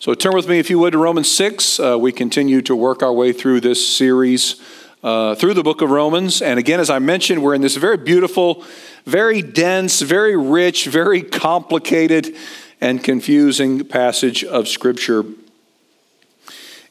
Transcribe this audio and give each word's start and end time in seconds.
So 0.00 0.14
turn 0.14 0.34
with 0.34 0.48
me, 0.48 0.58
if 0.58 0.70
you 0.70 0.78
would, 0.78 0.92
to 0.92 0.98
Romans 0.98 1.30
6. 1.30 1.78
Uh, 1.78 1.98
we 1.98 2.10
continue 2.10 2.62
to 2.62 2.74
work 2.74 3.02
our 3.02 3.12
way 3.12 3.34
through 3.34 3.60
this 3.60 3.86
series 3.86 4.58
uh, 5.02 5.34
through 5.34 5.52
the 5.52 5.62
book 5.62 5.82
of 5.82 5.90
Romans. 5.90 6.40
And 6.40 6.58
again, 6.58 6.80
as 6.80 6.88
I 6.88 6.98
mentioned, 7.00 7.42
we're 7.42 7.54
in 7.54 7.60
this 7.60 7.76
very 7.76 7.98
beautiful, 7.98 8.64
very 9.04 9.42
dense, 9.42 10.00
very 10.00 10.38
rich, 10.38 10.86
very 10.86 11.20
complicated, 11.20 12.34
and 12.80 13.04
confusing 13.04 13.84
passage 13.84 14.42
of 14.42 14.68
Scripture. 14.68 15.22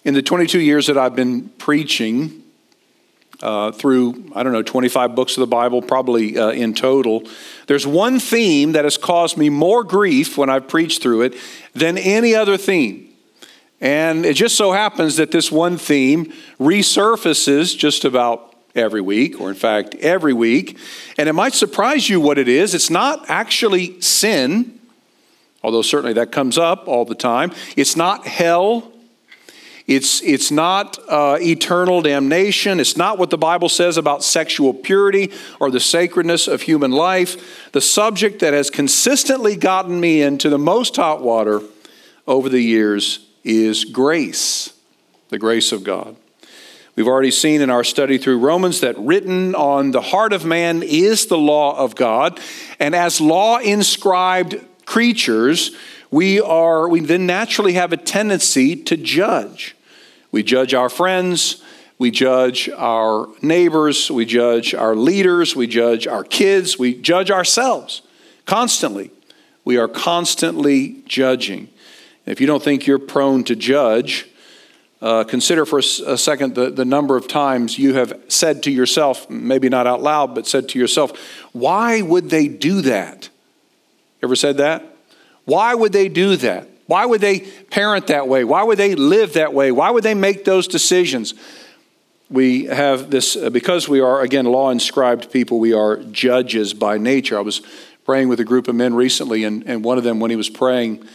In 0.05 0.13
the 0.13 0.21
22 0.21 0.59
years 0.59 0.85
that 0.85 0.95
I've 0.95 1.15
been 1.15 1.49
preaching, 1.57 2.43
uh, 3.41 3.71
through, 3.71 4.31
I 4.35 4.43
don't 4.43 4.53
know, 4.53 4.63
25 4.63 5.15
books 5.15 5.37
of 5.37 5.41
the 5.41 5.47
Bible, 5.47 5.81
probably 5.81 6.37
uh, 6.37 6.49
in 6.49 6.73
total. 6.73 7.23
There's 7.67 7.87
one 7.87 8.19
theme 8.19 8.73
that 8.73 8.83
has 8.83 8.97
caused 8.97 9.37
me 9.37 9.49
more 9.49 9.83
grief 9.83 10.37
when 10.37 10.49
I've 10.49 10.67
preached 10.67 11.01
through 11.01 11.21
it 11.21 11.35
than 11.73 11.97
any 11.97 12.35
other 12.35 12.57
theme. 12.57 13.09
And 13.81 14.25
it 14.25 14.33
just 14.33 14.55
so 14.55 14.73
happens 14.73 15.15
that 15.17 15.31
this 15.31 15.51
one 15.51 15.77
theme 15.77 16.33
resurfaces 16.59 17.77
just 17.77 18.03
about 18.03 18.53
every 18.75 19.01
week, 19.01 19.39
or 19.39 19.49
in 19.49 19.55
fact, 19.55 19.95
every 19.95 20.33
week. 20.33 20.77
And 21.17 21.29
it 21.29 21.33
might 21.33 21.53
surprise 21.53 22.09
you 22.09 22.19
what 22.19 22.37
it 22.37 22.47
is. 22.47 22.75
It's 22.75 22.89
not 22.89 23.29
actually 23.29 23.99
sin, 24.01 24.79
although 25.63 25.81
certainly 25.81 26.13
that 26.13 26.31
comes 26.31 26.57
up 26.57 26.87
all 26.87 27.05
the 27.05 27.15
time. 27.15 27.53
It's 27.77 27.95
not 27.95 28.27
hell. 28.27 28.91
It's, 29.89 30.21
it's 30.21 30.51
not 30.51 30.99
uh, 31.09 31.39
eternal 31.41 32.03
damnation. 32.03 32.79
It's 32.79 32.95
not 32.95 33.17
what 33.17 33.31
the 33.31 33.39
Bible 33.39 33.69
says 33.69 33.97
about 33.97 34.23
sexual 34.23 34.71
purity 34.71 35.31
or 35.59 35.71
the 35.71 35.79
sacredness 35.79 36.47
of 36.47 36.61
human 36.61 36.91
life. 36.91 37.71
The 37.71 37.81
subject 37.81 38.37
that 38.41 38.53
has 38.53 38.69
consistently 38.69 39.55
gotten 39.55 39.99
me 39.99 40.21
into 40.21 40.47
the 40.47 40.59
most 40.59 40.95
hot 40.95 41.23
water 41.23 41.61
over 42.27 42.49
the 42.49 42.61
years 42.61 43.25
is 43.43 43.83
grace, 43.83 44.73
the 45.29 45.39
grace 45.39 45.71
of 45.71 45.83
God. 45.83 46.15
We've 46.95 47.07
already 47.07 47.31
seen 47.31 47.59
in 47.59 47.71
our 47.71 47.83
study 47.83 48.19
through 48.19 48.37
Romans 48.37 48.81
that 48.81 48.95
written 48.99 49.55
on 49.55 49.89
the 49.89 50.01
heart 50.01 50.33
of 50.33 50.45
man 50.45 50.83
is 50.83 51.25
the 51.25 51.37
law 51.39 51.75
of 51.75 51.95
God. 51.95 52.39
And 52.79 52.93
as 52.93 53.19
law 53.19 53.57
inscribed 53.57 54.63
creatures, 54.85 55.71
we 56.11 56.39
are 56.39 56.87
we 56.87 56.99
then 56.99 57.25
naturally 57.25 57.73
have 57.73 57.91
a 57.91 57.97
tendency 57.97 58.75
to 58.75 58.95
judge. 58.95 59.75
We 60.31 60.43
judge 60.43 60.73
our 60.73 60.89
friends, 60.89 61.63
we 61.97 62.11
judge 62.11 62.69
our 62.69 63.27
neighbors, 63.41 64.09
we 64.09 64.25
judge 64.25 64.73
our 64.73 64.95
leaders, 64.95 65.55
we 65.55 65.67
judge 65.67 66.07
our 66.07 66.23
kids, 66.23 66.79
we 66.79 66.95
judge 66.95 67.31
ourselves 67.31 68.01
constantly. 68.45 69.11
We 69.65 69.77
are 69.77 69.87
constantly 69.87 71.03
judging. 71.05 71.67
If 72.25 72.39
you 72.39 72.47
don't 72.47 72.63
think 72.63 72.87
you're 72.87 72.99
prone 72.99 73.43
to 73.45 73.55
judge, 73.55 74.29
uh, 75.01 75.23
consider 75.23 75.65
for 75.65 75.79
a 75.79 76.17
second 76.17 76.55
the, 76.55 76.69
the 76.69 76.85
number 76.85 77.17
of 77.17 77.27
times 77.27 77.77
you 77.77 77.95
have 77.95 78.19
said 78.27 78.63
to 78.63 78.71
yourself, 78.71 79.29
maybe 79.29 79.67
not 79.67 79.87
out 79.87 80.01
loud, 80.01 80.35
but 80.35 80.47
said 80.47 80.69
to 80.69 80.79
yourself, 80.79 81.17
why 81.51 82.01
would 82.01 82.29
they 82.29 82.47
do 82.47 82.81
that? 82.81 83.29
Ever 84.21 84.35
said 84.35 84.57
that? 84.57 84.85
Why 85.45 85.73
would 85.73 85.91
they 85.91 86.07
do 86.07 86.35
that? 86.37 86.68
Why 86.89 87.05
would 87.05 87.21
they 87.21 87.41
parent 87.41 88.07
that 88.07 88.27
way? 88.27 88.43
Why 88.43 88.63
would 88.63 88.79
they 88.79 88.95
live 88.95 89.33
that 89.33 89.53
way? 89.53 89.71
Why 89.71 89.91
would 89.91 90.01
they 90.01 90.15
make 90.15 90.43
those 90.43 90.67
decisions? 90.67 91.35
We 92.31 92.65
have 92.65 93.11
this, 93.11 93.35
uh, 93.35 93.51
because 93.51 93.87
we 93.87 93.99
are, 93.99 94.21
again, 94.21 94.45
law 94.45 94.71
inscribed 94.71 95.31
people, 95.31 95.59
we 95.59 95.71
are 95.71 95.97
judges 95.97 96.73
by 96.73 96.97
nature. 96.97 97.37
I 97.37 97.41
was 97.41 97.61
praying 98.05 98.27
with 98.27 98.39
a 98.39 98.43
group 98.43 98.67
of 98.67 98.73
men 98.73 98.95
recently, 98.95 99.43
and, 99.43 99.63
and 99.67 99.83
one 99.83 99.99
of 99.99 100.03
them, 100.03 100.19
when 100.19 100.31
he 100.31 100.35
was 100.35 100.49
praying, 100.49 101.07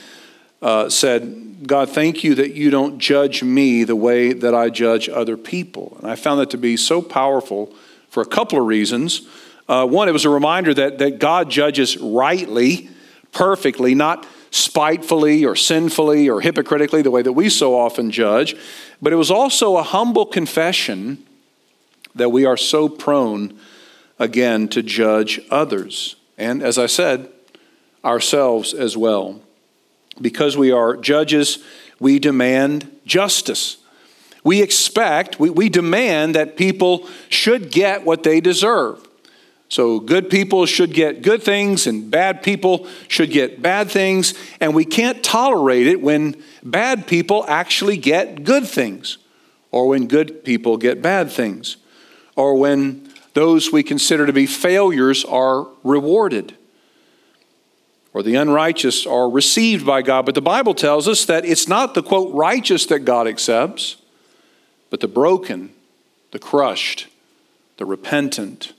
uh, 0.63 0.89
said, 0.89 1.67
God, 1.67 1.91
thank 1.91 2.23
you 2.23 2.37
that 2.37 2.55
you 2.55 2.71
don't 2.71 3.01
judge 3.01 3.43
me 3.43 3.83
the 3.83 3.97
way 3.97 4.33
that 4.33 4.55
I 4.55 4.71
judge 4.71 5.09
other 5.09 5.37
people. 5.37 5.97
And 6.01 6.09
I 6.09 6.15
found 6.15 6.39
that 6.39 6.51
to 6.51 6.57
be 6.57 6.77
so 6.77 7.03
powerful 7.03 7.75
for 8.11 8.23
a 8.23 8.27
couple 8.27 8.61
of 8.61 8.67
reasons. 8.67 9.23
Uh, 9.69 9.89
one, 9.89 10.09
it 10.09 10.13
was 10.13 10.25
a 10.25 10.31
reminder 10.31 10.73
that, 10.73 10.99
that 10.99 11.19
God 11.19 11.51
judges 11.51 11.97
rightly, 11.97 12.91
perfectly, 13.33 13.97
not 13.97 14.25
spitefully 14.55 15.45
or 15.45 15.57
sinfully 15.57 16.29
or 16.29 16.41
hypocritically, 16.41 17.03
the 17.03 17.11
way 17.11 17.23
that 17.23 17.33
we 17.33 17.49
so 17.49 17.77
often 17.77 18.13
judge, 18.13 18.55
but 19.03 19.13
it 19.13 19.17
was 19.17 19.31
also 19.31 19.77
a 19.77 19.83
humble 19.83 20.25
confession 20.25 21.19
that 22.15 22.31
we 22.31 22.45
are 22.45 22.57
so 22.57 22.89
prone, 22.89 23.59
again, 24.17 24.69
to 24.69 24.81
judge 24.81 25.41
others. 25.51 26.15
And 26.39 26.63
as 26.63 26.79
I 26.79 26.87
said, 26.87 27.29
ourselves 28.05 28.73
as 28.73 28.97
well. 28.97 29.41
Because 30.21 30.57
we 30.57 30.71
are 30.71 30.97
judges, 30.97 31.59
we 31.99 32.21
demand 32.21 32.89
justice. 33.05 33.79
We 34.45 34.63
expect, 34.63 35.41
we, 35.41 35.51
we 35.51 35.69
demand 35.69 36.37
that 36.37 36.57
people 36.57 37.09
should 37.29 37.73
get 37.73 38.05
what 38.05 38.23
they 38.23 38.41
deserve. 38.41 39.05
So, 39.75 39.99
good 39.99 40.31
people 40.31 40.67
should 40.67 40.95
get 40.95 41.21
good 41.21 41.43
things, 41.43 41.89
and 41.89 42.09
bad 42.09 42.45
people 42.45 42.87
should 43.09 43.33
get 43.33 43.61
bad 43.61 43.91
things. 43.91 44.35
And 44.61 44.73
we 44.73 44.85
can't 44.85 45.21
tolerate 45.21 45.89
it 45.89 46.01
when 46.01 46.41
bad 46.63 47.09
people 47.09 47.45
actually 47.49 47.97
get 47.97 48.45
good 48.45 48.69
things, 48.69 49.19
or 49.73 49.89
when 49.89 50.07
good 50.07 50.45
people 50.45 50.77
get 50.77 51.03
bad 51.03 51.29
things, 51.29 51.77
or 52.37 52.55
when 52.55 53.13
those 53.33 53.73
we 53.73 53.83
consider 53.83 54.27
to 54.27 54.33
be 54.33 54.47
failures 54.47 55.25
are 55.25 55.67
rewarded, 55.83 56.57
or 58.13 58.23
the 58.23 58.37
unrighteous 58.37 59.09
are 59.09 59.29
received 59.29 59.85
by 59.85 60.03
God. 60.03 60.25
But 60.25 60.37
the 60.37 60.41
Bible 60.41 60.75
tells 60.75 61.09
us 61.09 61.25
that 61.25 61.45
it's 61.45 61.67
not 61.67 61.95
the 61.95 62.03
quote 62.05 62.33
righteous 62.33 62.87
that 62.87 63.01
God 63.01 63.27
accepts, 63.27 63.97
but 64.91 65.01
the 65.01 65.09
broken, 65.09 65.71
the 66.31 66.39
crushed, 66.39 67.09
the 67.77 67.85
repentant 67.85 68.73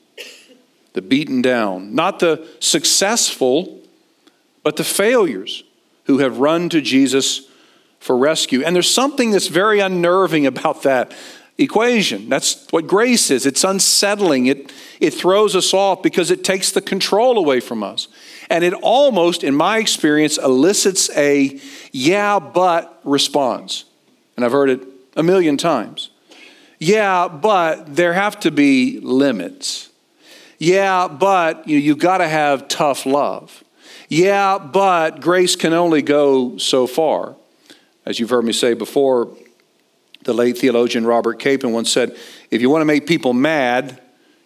the 0.96 1.02
beaten 1.02 1.42
down, 1.42 1.94
not 1.94 2.20
the 2.20 2.48
successful, 2.60 3.82
but 4.64 4.78
the 4.78 4.84
failures 4.84 5.64
who 6.06 6.20
have 6.20 6.40
run 6.40 6.70
to 6.70 6.82
Jesus 6.82 7.48
for 8.00 8.18
rescue. 8.18 8.64
And 8.64 8.76
there's 8.76 8.92
something 8.92 9.32
that's 9.32 9.48
very 9.48 9.82
unnerving 9.82 10.46
about 10.46 10.84
that 10.84 11.14
equation. 11.58 12.30
That's 12.30 12.66
what 12.72 12.88
grace 12.88 13.30
is. 13.30 13.46
It's 13.46 13.64
unsettling. 13.64 14.46
It, 14.46 14.72
it 15.00 15.14
throws 15.14 15.56
us 15.56 15.74
off 15.74 16.02
because 16.02 16.32
it 16.32 16.44
takes 16.44 16.72
the 16.72 16.82
control 16.82 17.38
away 17.38 17.60
from 17.60 17.84
us. 17.84 18.08
And 18.50 18.64
it 18.64 18.74
almost, 18.74 19.44
in 19.44 19.54
my 19.54 19.80
experience, 19.80 20.38
elicits 20.38 21.10
a 21.18 21.60
yeah, 21.92 22.40
but 22.40 23.02
response. 23.04 23.84
And 24.38 24.46
I've 24.46 24.52
heard 24.52 24.70
it 24.70 24.82
a 25.16 25.24
million 25.24 25.58
times. 25.58 26.10
Yeah, 26.80 27.28
but 27.28 27.96
there 27.96 28.14
have 28.14 28.40
to 28.42 28.52
be 28.52 29.00
limits. 29.00 29.90
Yeah, 30.58 31.08
but 31.08 31.68
you 31.68 31.78
you've 31.78 32.00
got 32.00 32.20
to 32.20 32.28
have 32.28 32.68
tough 32.68 33.06
love. 33.06 33.64
Yeah, 34.08 34.58
but 34.58 35.22
grace 35.22 35.56
can 35.56 35.74
only 35.74 36.02
go 36.02 36.58
so 36.58 36.88
far. 36.88 37.36
As 38.06 38.20
you've 38.20 38.30
heard 38.30 38.46
me 38.46 38.54
say 38.54 38.74
before, 38.74 39.36
the 40.24 40.34
late 40.34 40.58
theologian 40.58 41.06
Robert 41.06 41.40
Capon 41.40 41.72
once 41.72 41.92
said 41.92 42.16
if 42.52 42.62
you 42.62 42.70
want 42.70 42.82
to 42.82 42.86
make 42.86 43.08
people 43.08 43.34
mad, 43.34 44.02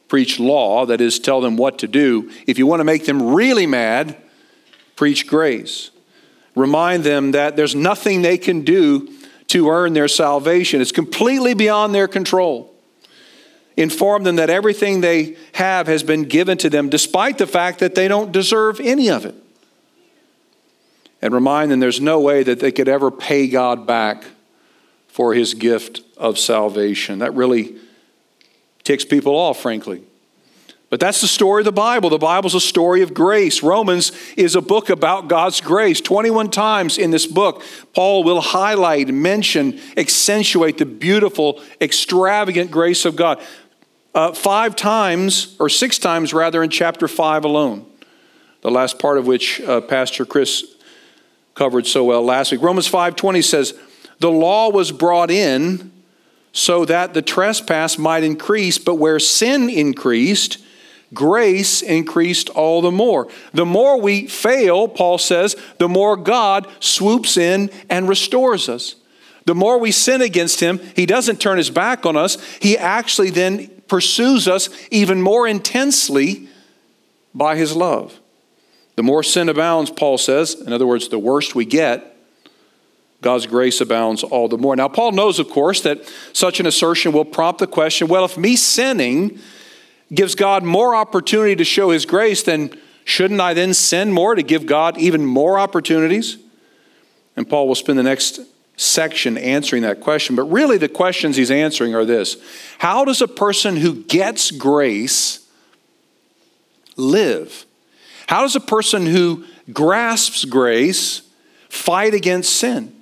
preach 0.07 0.39
law, 0.39 0.85
that 0.85 1.01
is, 1.01 1.19
tell 1.19 1.41
them 1.41 1.57
what 1.57 1.79
to 1.79 1.87
do. 1.87 2.31
If 2.47 2.57
you 2.57 2.65
want 2.65 2.79
to 2.79 2.85
make 2.85 3.05
them 3.05 3.33
really 3.33 3.67
mad, 3.67 4.17
preach 4.95 5.27
grace. 5.27 5.91
Remind 6.55 7.03
them 7.03 7.31
that 7.31 7.55
there's 7.55 7.75
nothing 7.75 8.21
they 8.21 8.37
can 8.37 8.61
do 8.61 9.13
to 9.47 9.69
earn 9.69 9.93
their 9.93 10.07
salvation, 10.07 10.79
it's 10.79 10.91
completely 10.91 11.55
beyond 11.55 11.93
their 11.93 12.07
control 12.07 12.71
inform 13.79 14.23
them 14.23 14.35
that 14.35 14.49
everything 14.49 14.99
they 14.99 15.37
have 15.53 15.87
has 15.87 16.03
been 16.03 16.23
given 16.23 16.57
to 16.57 16.69
them, 16.69 16.89
despite 16.89 17.37
the 17.37 17.47
fact 17.47 17.79
that 17.79 17.95
they 17.95 18.09
don't 18.09 18.33
deserve 18.33 18.79
any 18.81 19.09
of 19.09 19.25
it. 19.25 19.33
And 21.21 21.33
remind 21.33 21.71
them 21.71 21.79
there's 21.79 22.01
no 22.01 22.19
way 22.19 22.43
that 22.43 22.59
they 22.59 22.73
could 22.73 22.89
ever 22.89 23.09
pay 23.09 23.47
God 23.47 23.87
back 23.87 24.25
for 25.07 25.33
his 25.33 25.53
gift 25.53 26.01
of 26.17 26.37
salvation. 26.37 27.19
That 27.19 27.33
really 27.33 27.77
ticks 28.83 29.05
people 29.05 29.33
off, 29.33 29.61
frankly. 29.61 30.03
But 30.89 30.99
that's 30.99 31.21
the 31.21 31.27
story 31.27 31.61
of 31.61 31.65
the 31.65 31.71
Bible. 31.71 32.09
The 32.09 32.17
Bible's 32.17 32.55
a 32.55 32.59
story 32.59 33.01
of 33.01 33.13
grace. 33.13 33.63
Romans 33.63 34.11
is 34.35 34.55
a 34.55 34.61
book 34.61 34.89
about 34.89 35.29
God's 35.29 35.61
grace. 35.61 36.01
21 36.01 36.49
times 36.49 36.97
in 36.97 37.11
this 37.11 37.27
book, 37.27 37.63
Paul 37.93 38.23
will 38.23 38.41
highlight, 38.41 39.07
mention, 39.07 39.79
accentuate 39.95 40.79
the 40.79 40.85
beautiful, 40.85 41.61
extravagant 41.79 42.71
grace 42.71 43.05
of 43.05 43.15
God 43.15 43.41
uh, 44.15 44.33
five 44.33 44.75
times, 44.75 45.55
or 45.59 45.69
six 45.69 45.99
times 45.99 46.33
rather, 46.33 46.63
in 46.63 46.69
chapter 46.69 47.07
5 47.07 47.45
alone, 47.45 47.85
the 48.61 48.71
last 48.71 48.99
part 48.99 49.17
of 49.17 49.27
which 49.27 49.61
uh, 49.61 49.81
Pastor 49.81 50.25
Chris 50.25 50.75
covered 51.55 51.85
so 51.85 52.03
well 52.05 52.23
last 52.23 52.51
week. 52.51 52.61
Romans 52.61 52.89
5:20 52.89 53.43
says, 53.43 53.73
"The 54.19 54.31
law 54.31 54.69
was 54.69 54.91
brought 54.91 55.29
in 55.29 55.91
so 56.51 56.85
that 56.85 57.13
the 57.13 57.21
trespass 57.21 57.97
might 57.97 58.23
increase, 58.23 58.77
but 58.77 58.95
where 58.95 59.19
sin 59.19 59.69
increased, 59.69 60.57
grace 61.13 61.81
increased 61.81 62.49
all 62.49 62.81
the 62.81 62.91
more. 62.91 63.27
The 63.53 63.65
more 63.65 63.99
we 63.99 64.27
fail, 64.27 64.87
Paul 64.87 65.17
says, 65.17 65.55
the 65.77 65.89
more 65.89 66.15
God 66.15 66.67
swoops 66.79 67.37
in 67.37 67.69
and 67.89 68.09
restores 68.09 68.69
us. 68.69 68.95
The 69.45 69.55
more 69.55 69.79
we 69.79 69.91
sin 69.91 70.21
against 70.21 70.59
him, 70.59 70.79
he 70.95 71.05
doesn't 71.05 71.41
turn 71.41 71.57
his 71.57 71.69
back 71.69 72.05
on 72.05 72.15
us. 72.15 72.37
He 72.61 72.77
actually 72.77 73.29
then 73.29 73.78
pursues 73.89 74.47
us 74.47 74.69
even 74.91 75.21
more 75.21 75.47
intensely 75.47 76.47
by 77.33 77.55
his 77.55 77.75
love. 77.75 78.19
The 78.95 79.03
more 79.03 79.23
sin 79.23 79.49
abounds, 79.49 79.91
Paul 79.91 80.17
says, 80.17 80.53
in 80.53 80.73
other 80.73 80.87
words, 80.87 81.09
the 81.09 81.19
worse 81.19 81.55
we 81.55 81.65
get, 81.65 82.17
God's 83.21 83.47
grace 83.47 83.81
abounds 83.81 84.23
all 84.23 84.47
the 84.47 84.57
more. 84.57 84.75
Now, 84.75 84.87
Paul 84.87 85.11
knows, 85.11 85.39
of 85.39 85.49
course, 85.49 85.81
that 85.81 85.99
such 86.31 86.59
an 86.59 86.65
assertion 86.65 87.11
will 87.11 87.25
prompt 87.25 87.59
the 87.59 87.67
question 87.67 88.07
well, 88.07 88.25
if 88.25 88.37
me 88.37 88.55
sinning 88.55 89.39
gives 90.13 90.35
God 90.35 90.63
more 90.63 90.95
opportunity 90.95 91.55
to 91.55 91.63
show 91.63 91.89
his 91.91 92.05
grace, 92.05 92.43
then 92.43 92.71
shouldn't 93.03 93.41
I 93.41 93.53
then 93.53 93.73
sin 93.73 94.11
more 94.11 94.35
to 94.35 94.43
give 94.43 94.65
God 94.65 94.97
even 94.97 95.25
more 95.25 95.59
opportunities? 95.59 96.37
And 97.35 97.49
Paul 97.49 97.67
will 97.67 97.75
spend 97.75 97.99
the 97.99 98.03
next 98.03 98.39
section 98.79 99.37
answering 99.37 99.81
that 99.81 99.99
question. 99.99 100.35
But 100.37 100.43
really, 100.43 100.77
the 100.77 100.87
questions 100.87 101.35
he's 101.35 101.51
answering 101.51 101.93
are 101.93 102.05
this 102.05 102.37
How 102.79 103.05
does 103.05 103.21
a 103.21 103.27
person 103.27 103.75
who 103.75 104.03
gets 104.03 104.51
grace 104.51 105.45
live? 106.95 107.65
How 108.27 108.41
does 108.41 108.55
a 108.55 108.61
person 108.61 109.05
who 109.05 109.45
grasps 109.73 110.45
grace 110.45 111.23
fight 111.67 112.13
against 112.13 112.55
sin? 112.55 112.95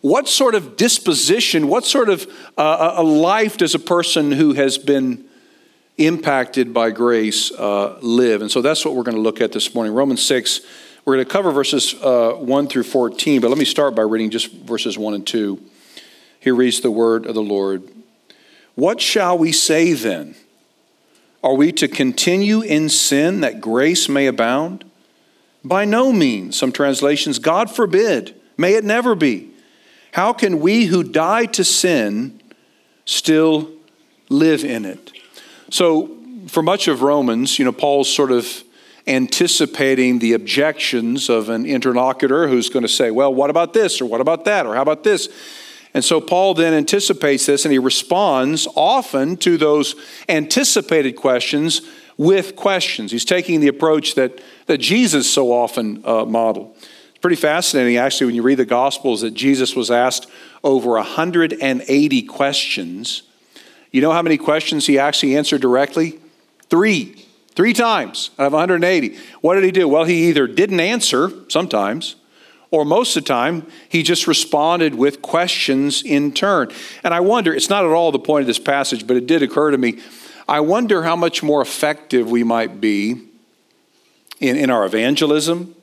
What 0.00 0.28
sort 0.28 0.54
of 0.54 0.76
disposition, 0.76 1.68
what 1.68 1.84
sort 1.84 2.08
of 2.08 2.26
uh, 2.56 2.94
a 2.96 3.02
life 3.02 3.56
does 3.56 3.74
a 3.74 3.78
person 3.78 4.32
who 4.32 4.54
has 4.54 4.78
been 4.78 5.24
impacted 5.96 6.74
by 6.74 6.90
grace 6.90 7.52
uh, 7.52 7.98
live? 8.00 8.40
And 8.40 8.50
so 8.50 8.62
that's 8.62 8.84
what 8.84 8.94
we're 8.94 9.04
going 9.04 9.16
to 9.16 9.20
look 9.20 9.40
at 9.40 9.52
this 9.52 9.74
morning. 9.74 9.94
Romans 9.94 10.24
6, 10.24 10.60
we're 11.04 11.14
going 11.14 11.26
to 11.26 11.32
cover 11.32 11.50
verses 11.50 11.94
uh, 12.00 12.34
1 12.34 12.68
through 12.68 12.84
14, 12.84 13.40
but 13.40 13.48
let 13.48 13.58
me 13.58 13.64
start 13.64 13.94
by 13.94 14.02
reading 14.02 14.30
just 14.30 14.52
verses 14.52 14.96
1 14.96 15.14
and 15.14 15.26
2. 15.26 15.60
Here 16.38 16.54
reads 16.54 16.80
the 16.80 16.90
word 16.90 17.26
of 17.26 17.34
the 17.34 17.42
Lord. 17.42 17.88
What 18.76 19.00
shall 19.00 19.36
we 19.36 19.50
say 19.50 19.92
then? 19.94 20.36
Are 21.42 21.54
we 21.54 21.72
to 21.72 21.88
continue 21.88 22.60
in 22.60 22.88
sin 22.88 23.40
that 23.40 23.60
grace 23.60 24.08
may 24.08 24.28
abound? 24.28 24.84
By 25.64 25.84
no 25.84 26.12
means. 26.12 26.56
Some 26.56 26.70
translations, 26.70 27.40
God 27.40 27.68
forbid. 27.68 28.40
May 28.56 28.74
it 28.74 28.84
never 28.84 29.16
be. 29.16 29.50
How 30.12 30.32
can 30.32 30.60
we 30.60 30.84
who 30.84 31.02
die 31.02 31.46
to 31.46 31.64
sin 31.64 32.40
still 33.06 33.70
live 34.28 34.64
in 34.64 34.84
it? 34.84 35.12
So, 35.70 36.16
for 36.46 36.62
much 36.62 36.86
of 36.86 37.02
Romans, 37.02 37.58
you 37.58 37.64
know, 37.64 37.72
Paul's 37.72 38.12
sort 38.12 38.30
of 38.30 38.62
anticipating 39.06 40.18
the 40.18 40.32
objections 40.32 41.28
of 41.28 41.48
an 41.48 41.66
interlocutor 41.66 42.48
who's 42.48 42.68
going 42.68 42.84
to 42.84 42.88
say, 42.88 43.10
well, 43.10 43.34
what 43.34 43.50
about 43.50 43.72
this, 43.72 44.00
or 44.00 44.06
what 44.06 44.20
about 44.20 44.44
that, 44.44 44.66
or 44.66 44.74
how 44.74 44.82
about 44.82 45.04
this? 45.04 45.28
And 45.94 46.04
so 46.04 46.20
Paul 46.20 46.54
then 46.54 46.72
anticipates 46.72 47.46
this 47.46 47.64
and 47.64 47.72
he 47.72 47.78
responds 47.78 48.66
often 48.74 49.36
to 49.38 49.56
those 49.58 49.94
anticipated 50.28 51.12
questions 51.12 51.82
with 52.16 52.56
questions. 52.56 53.12
He's 53.12 53.24
taking 53.24 53.60
the 53.60 53.68
approach 53.68 54.14
that, 54.14 54.40
that 54.66 54.78
Jesus 54.78 55.30
so 55.30 55.52
often 55.52 56.02
uh, 56.04 56.24
modeled 56.24 56.74
It's 57.10 57.18
pretty 57.20 57.36
fascinating, 57.36 57.96
actually, 57.96 58.26
when 58.26 58.34
you 58.34 58.42
read 58.42 58.58
the 58.58 58.64
Gospels, 58.64 59.20
that 59.22 59.34
Jesus 59.34 59.76
was 59.76 59.90
asked 59.90 60.28
over 60.64 60.92
180 60.92 62.22
questions. 62.22 63.22
You 63.90 64.00
know 64.00 64.12
how 64.12 64.22
many 64.22 64.38
questions 64.38 64.86
he 64.86 64.98
actually 64.98 65.36
answered 65.36 65.60
directly? 65.60 66.18
Three. 66.70 67.26
Three 67.54 67.72
times 67.72 68.30
out 68.38 68.46
of 68.46 68.52
180. 68.52 69.18
What 69.40 69.54
did 69.54 69.64
he 69.64 69.70
do? 69.70 69.86
Well, 69.86 70.04
he 70.04 70.28
either 70.28 70.46
didn't 70.46 70.80
answer 70.80 71.30
sometimes, 71.48 72.16
or 72.70 72.84
most 72.84 73.16
of 73.16 73.24
the 73.24 73.28
time, 73.28 73.66
he 73.88 74.02
just 74.02 74.26
responded 74.26 74.94
with 74.94 75.20
questions 75.20 76.02
in 76.02 76.32
turn. 76.32 76.72
And 77.04 77.12
I 77.12 77.20
wonder, 77.20 77.52
it's 77.52 77.68
not 77.68 77.84
at 77.84 77.90
all 77.90 78.10
the 78.10 78.18
point 78.18 78.40
of 78.42 78.46
this 78.46 78.58
passage, 78.58 79.06
but 79.06 79.16
it 79.16 79.26
did 79.26 79.42
occur 79.42 79.70
to 79.70 79.78
me. 79.78 80.00
I 80.48 80.60
wonder 80.60 81.02
how 81.02 81.14
much 81.14 81.42
more 81.42 81.60
effective 81.60 82.30
we 82.30 82.42
might 82.42 82.80
be 82.80 83.20
in, 84.40 84.56
in 84.56 84.70
our 84.70 84.84
evangelism, 84.84 85.74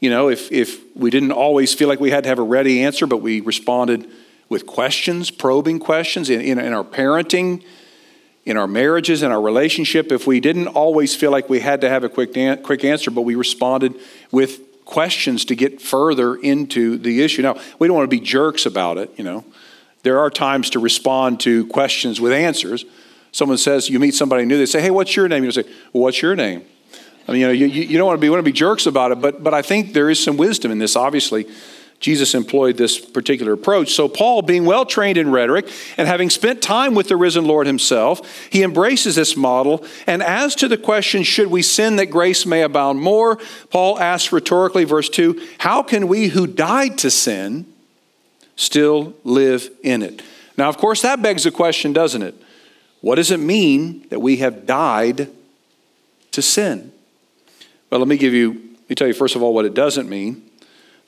you 0.00 0.10
know, 0.10 0.28
if, 0.28 0.52
if 0.52 0.80
we 0.94 1.10
didn't 1.10 1.32
always 1.32 1.72
feel 1.72 1.88
like 1.88 1.98
we 1.98 2.10
had 2.10 2.24
to 2.24 2.28
have 2.28 2.38
a 2.38 2.42
ready 2.42 2.82
answer, 2.82 3.06
but 3.06 3.18
we 3.18 3.40
responded 3.40 4.06
with 4.50 4.66
questions, 4.66 5.30
probing 5.30 5.78
questions 5.78 6.28
in, 6.28 6.42
in, 6.42 6.58
in 6.58 6.74
our 6.74 6.84
parenting, 6.84 7.64
in 8.46 8.56
our 8.56 8.66
marriages, 8.66 9.22
in 9.22 9.32
our 9.32 9.40
relationship, 9.40 10.12
if 10.12 10.26
we 10.26 10.40
didn't 10.40 10.68
always 10.68 11.16
feel 11.16 11.30
like 11.30 11.48
we 11.48 11.60
had 11.60 11.80
to 11.80 11.88
have 11.88 12.04
a 12.04 12.08
quick, 12.08 12.34
quick 12.62 12.84
answer, 12.84 13.10
but 13.10 13.22
we 13.22 13.34
responded 13.34 13.94
with 14.30 14.60
questions 14.84 15.46
to 15.46 15.56
get 15.56 15.80
further 15.80 16.34
into 16.36 16.98
the 16.98 17.22
issue. 17.22 17.42
Now, 17.42 17.58
we 17.78 17.88
don't 17.88 17.96
want 17.96 18.10
to 18.10 18.16
be 18.16 18.22
jerks 18.22 18.66
about 18.66 18.98
it, 18.98 19.10
you 19.16 19.24
know. 19.24 19.44
There 20.02 20.18
are 20.18 20.28
times 20.28 20.70
to 20.70 20.78
respond 20.78 21.40
to 21.40 21.66
questions 21.68 22.20
with 22.20 22.32
answers. 22.32 22.84
Someone 23.32 23.56
says, 23.56 23.88
you 23.88 23.98
meet 23.98 24.14
somebody 24.14 24.44
new, 24.44 24.58
they 24.58 24.66
say, 24.66 24.82
hey, 24.82 24.90
what's 24.90 25.16
your 25.16 25.26
name? 25.26 25.42
You 25.44 25.50
say, 25.50 25.64
well, 25.92 26.02
what's 26.02 26.20
your 26.20 26.36
name? 26.36 26.64
I 27.26 27.32
mean, 27.32 27.40
you 27.40 27.46
know, 27.46 27.52
you, 27.52 27.66
you 27.66 27.96
don't 27.96 28.06
want 28.06 28.18
to 28.18 28.20
be 28.20 28.28
want 28.28 28.40
to 28.40 28.44
be 28.44 28.52
jerks 28.52 28.84
about 28.84 29.10
it, 29.10 29.20
but 29.20 29.42
but 29.42 29.54
I 29.54 29.62
think 29.62 29.94
there 29.94 30.10
is 30.10 30.22
some 30.22 30.36
wisdom 30.36 30.70
in 30.70 30.78
this. 30.78 30.94
Obviously, 30.94 31.46
Jesus 32.04 32.34
employed 32.34 32.76
this 32.76 32.98
particular 32.98 33.54
approach. 33.54 33.94
So 33.94 34.08
Paul, 34.08 34.42
being 34.42 34.66
well 34.66 34.84
trained 34.84 35.16
in 35.16 35.30
rhetoric 35.30 35.66
and 35.96 36.06
having 36.06 36.28
spent 36.28 36.60
time 36.60 36.94
with 36.94 37.08
the 37.08 37.16
risen 37.16 37.46
Lord 37.46 37.66
himself, 37.66 38.46
he 38.50 38.62
embraces 38.62 39.14
this 39.14 39.38
model. 39.38 39.86
And 40.06 40.22
as 40.22 40.54
to 40.56 40.68
the 40.68 40.76
question, 40.76 41.22
should 41.22 41.46
we 41.46 41.62
sin 41.62 41.96
that 41.96 42.10
grace 42.10 42.44
may 42.44 42.60
abound 42.60 43.00
more? 43.00 43.38
Paul 43.70 43.98
asks 43.98 44.34
rhetorically, 44.34 44.84
verse 44.84 45.08
2, 45.08 45.40
how 45.56 45.82
can 45.82 46.06
we 46.06 46.28
who 46.28 46.46
died 46.46 46.98
to 46.98 47.10
sin 47.10 47.64
still 48.54 49.14
live 49.24 49.70
in 49.82 50.02
it? 50.02 50.20
Now, 50.58 50.68
of 50.68 50.76
course, 50.76 51.00
that 51.00 51.22
begs 51.22 51.44
the 51.44 51.50
question, 51.50 51.94
doesn't 51.94 52.20
it? 52.20 52.34
What 53.00 53.14
does 53.14 53.30
it 53.30 53.40
mean 53.40 54.06
that 54.10 54.20
we 54.20 54.36
have 54.36 54.66
died 54.66 55.30
to 56.32 56.42
sin? 56.42 56.92
Well, 57.88 58.00
let 58.00 58.08
me 58.08 58.18
give 58.18 58.34
you, 58.34 58.52
let 58.52 58.90
me 58.90 58.94
tell 58.94 59.08
you 59.08 59.14
first 59.14 59.36
of 59.36 59.42
all 59.42 59.54
what 59.54 59.64
it 59.64 59.72
doesn't 59.72 60.06
mean. 60.06 60.50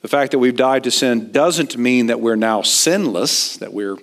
The 0.01 0.07
fact 0.07 0.31
that 0.31 0.39
we've 0.39 0.55
died 0.55 0.83
to 0.83 0.91
sin 0.91 1.31
doesn't 1.31 1.77
mean 1.77 2.07
that 2.07 2.21
we're 2.21 2.35
now 2.35 2.61
sinless, 2.61 3.57
that 3.57 3.73
we're 3.73 3.97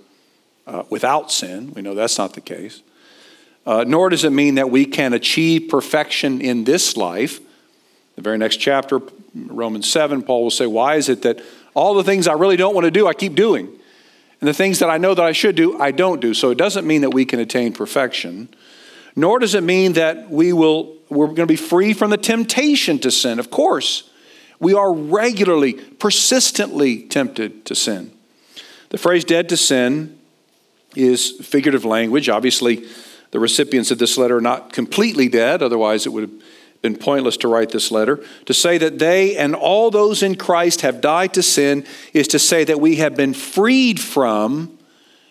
uh, 0.66 0.84
without 0.90 1.30
sin. 1.30 1.72
We 1.74 1.82
know 1.82 1.94
that's 1.94 2.18
not 2.18 2.34
the 2.34 2.40
case. 2.40 2.82
Uh, 3.66 3.84
nor 3.86 4.10
does 4.10 4.24
it 4.24 4.30
mean 4.30 4.56
that 4.56 4.70
we 4.70 4.84
can 4.84 5.12
achieve 5.12 5.68
perfection 5.68 6.40
in 6.40 6.64
this 6.64 6.96
life. 6.96 7.40
The 8.16 8.22
very 8.22 8.38
next 8.38 8.56
chapter, 8.56 9.00
Romans 9.34 9.90
7, 9.90 10.22
Paul 10.22 10.42
will 10.42 10.50
say, 10.50 10.66
Why 10.66 10.96
is 10.96 11.08
it 11.08 11.22
that 11.22 11.40
all 11.74 11.94
the 11.94 12.04
things 12.04 12.28
I 12.28 12.34
really 12.34 12.56
don't 12.56 12.74
want 12.74 12.84
to 12.84 12.90
do, 12.90 13.06
I 13.06 13.14
keep 13.14 13.34
doing? 13.34 13.68
And 14.40 14.48
the 14.48 14.54
things 14.54 14.80
that 14.80 14.90
I 14.90 14.98
know 14.98 15.14
that 15.14 15.24
I 15.24 15.32
should 15.32 15.56
do, 15.56 15.80
I 15.80 15.90
don't 15.90 16.20
do. 16.20 16.34
So 16.34 16.50
it 16.50 16.58
doesn't 16.58 16.86
mean 16.86 17.00
that 17.00 17.14
we 17.14 17.24
can 17.24 17.40
attain 17.40 17.72
perfection. 17.72 18.48
Nor 19.16 19.38
does 19.38 19.54
it 19.54 19.62
mean 19.62 19.94
that 19.94 20.28
we 20.28 20.52
will 20.52 20.94
we're 21.08 21.26
going 21.26 21.36
to 21.36 21.46
be 21.46 21.56
free 21.56 21.92
from 21.92 22.10
the 22.10 22.16
temptation 22.16 22.98
to 23.00 23.10
sin. 23.10 23.38
Of 23.38 23.50
course, 23.50 24.10
we 24.60 24.74
are 24.74 24.92
regularly, 24.92 25.74
persistently 25.74 27.02
tempted 27.02 27.64
to 27.66 27.74
sin. 27.74 28.12
The 28.90 28.98
phrase 28.98 29.24
dead 29.24 29.48
to 29.48 29.56
sin 29.56 30.18
is 30.94 31.32
figurative 31.42 31.84
language. 31.84 32.28
Obviously, 32.28 32.86
the 33.32 33.40
recipients 33.40 33.90
of 33.90 33.98
this 33.98 34.16
letter 34.16 34.36
are 34.36 34.40
not 34.40 34.72
completely 34.72 35.28
dead, 35.28 35.62
otherwise, 35.62 36.06
it 36.06 36.10
would 36.10 36.22
have 36.22 36.42
been 36.82 36.96
pointless 36.96 37.36
to 37.38 37.48
write 37.48 37.70
this 37.70 37.90
letter. 37.90 38.22
To 38.44 38.54
say 38.54 38.78
that 38.78 38.98
they 38.98 39.36
and 39.36 39.54
all 39.54 39.90
those 39.90 40.22
in 40.22 40.36
Christ 40.36 40.82
have 40.82 41.00
died 41.00 41.34
to 41.34 41.42
sin 41.42 41.84
is 42.12 42.28
to 42.28 42.38
say 42.38 42.62
that 42.64 42.80
we 42.80 42.96
have 42.96 43.16
been 43.16 43.34
freed 43.34 43.98
from 43.98 44.78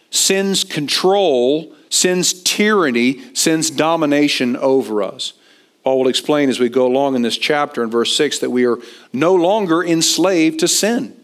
sin's 0.09 0.63
control, 0.63 1.73
sin's 1.89 2.33
tyranny, 2.43 3.21
sin's 3.35 3.69
domination 3.69 4.57
over 4.57 5.01
us. 5.03 5.33
Paul 5.83 5.99
will 5.99 6.07
explain 6.07 6.49
as 6.49 6.59
we 6.59 6.69
go 6.69 6.87
along 6.87 7.15
in 7.15 7.21
this 7.21 7.37
chapter 7.37 7.83
in 7.83 7.89
verse 7.89 8.15
6 8.15 8.39
that 8.39 8.49
we 8.49 8.65
are 8.65 8.77
no 9.11 9.35
longer 9.35 9.83
enslaved 9.83 10.59
to 10.59 10.67
sin. 10.67 11.15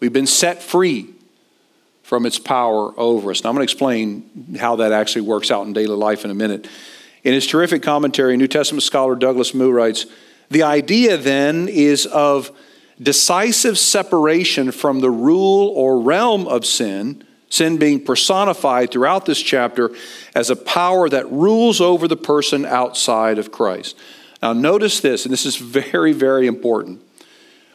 We've 0.00 0.12
been 0.12 0.26
set 0.26 0.62
free 0.62 1.10
from 2.02 2.26
its 2.26 2.38
power 2.38 2.92
over 2.98 3.30
us. 3.30 3.44
Now, 3.44 3.50
I'm 3.50 3.54
going 3.54 3.66
to 3.66 3.72
explain 3.72 4.56
how 4.58 4.76
that 4.76 4.90
actually 4.90 5.22
works 5.22 5.52
out 5.52 5.66
in 5.66 5.72
daily 5.72 5.94
life 5.94 6.24
in 6.24 6.30
a 6.32 6.34
minute. 6.34 6.68
In 7.22 7.34
his 7.34 7.46
terrific 7.46 7.82
commentary, 7.82 8.36
New 8.36 8.48
Testament 8.48 8.82
scholar 8.82 9.14
Douglas 9.14 9.54
Moo 9.54 9.70
writes 9.70 10.06
The 10.48 10.64
idea 10.64 11.16
then 11.16 11.68
is 11.68 12.06
of 12.06 12.50
decisive 13.00 13.78
separation 13.78 14.72
from 14.72 15.00
the 15.00 15.10
rule 15.10 15.68
or 15.68 16.00
realm 16.00 16.48
of 16.48 16.66
sin 16.66 17.24
Sin 17.50 17.76
being 17.76 18.02
personified 18.02 18.90
throughout 18.90 19.26
this 19.26 19.42
chapter 19.42 19.90
as 20.34 20.48
a 20.48 20.56
power 20.56 21.08
that 21.08 21.30
rules 21.30 21.80
over 21.80 22.08
the 22.08 22.16
person 22.16 22.64
outside 22.64 23.38
of 23.38 23.52
Christ. 23.52 23.98
Now, 24.40 24.54
notice 24.54 25.00
this, 25.00 25.26
and 25.26 25.32
this 25.32 25.44
is 25.44 25.56
very, 25.56 26.12
very 26.12 26.46
important. 26.46 27.02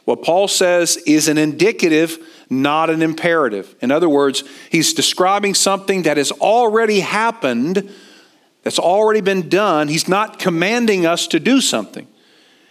What 0.06 0.24
Paul 0.24 0.48
says 0.48 0.98
is 1.06 1.28
an 1.28 1.38
indicative, 1.38 2.18
not 2.50 2.90
an 2.90 3.02
imperative. 3.02 3.76
In 3.82 3.92
other 3.92 4.08
words, 4.08 4.44
he's 4.72 4.94
describing 4.94 5.54
something 5.54 6.04
that 6.04 6.18
has 6.18 6.32
already 6.32 7.02
happened 7.02 7.92
That's 8.66 8.80
already 8.80 9.22
been 9.22 9.48
done. 9.48 9.90
He's 9.90 10.08
not 10.08 10.40
commanding 10.40 11.06
us 11.06 11.28
to 11.28 11.40
do 11.40 11.62
something. 11.62 12.08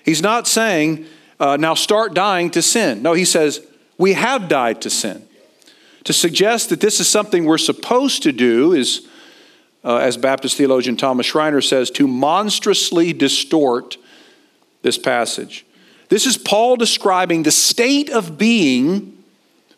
He's 0.04 0.20
not 0.20 0.48
saying, 0.48 1.06
uh, 1.38 1.56
now 1.56 1.74
start 1.74 2.14
dying 2.14 2.50
to 2.50 2.62
sin. 2.62 3.00
No, 3.00 3.12
he 3.12 3.24
says, 3.24 3.64
we 3.96 4.14
have 4.14 4.48
died 4.48 4.82
to 4.82 4.90
sin. 4.90 5.24
To 6.04 6.12
suggest 6.12 6.68
that 6.68 6.80
this 6.80 7.00
is 7.00 7.08
something 7.08 7.44
we're 7.44 7.58
supposed 7.58 8.22
to 8.24 8.32
do 8.32 8.72
is, 8.72 9.06
uh, 9.82 9.96
as 9.96 10.16
Baptist 10.16 10.56
theologian 10.56 10.96
Thomas 10.96 11.26
Schreiner 11.26 11.62
says, 11.62 11.90
to 11.92 12.06
monstrously 12.06 13.12
distort 13.12 13.96
this 14.82 14.98
passage. 14.98 15.64
This 16.10 16.26
is 16.26 16.36
Paul 16.36 16.76
describing 16.76 17.42
the 17.42 17.50
state 17.50 18.10
of 18.10 18.36
being 18.36 19.24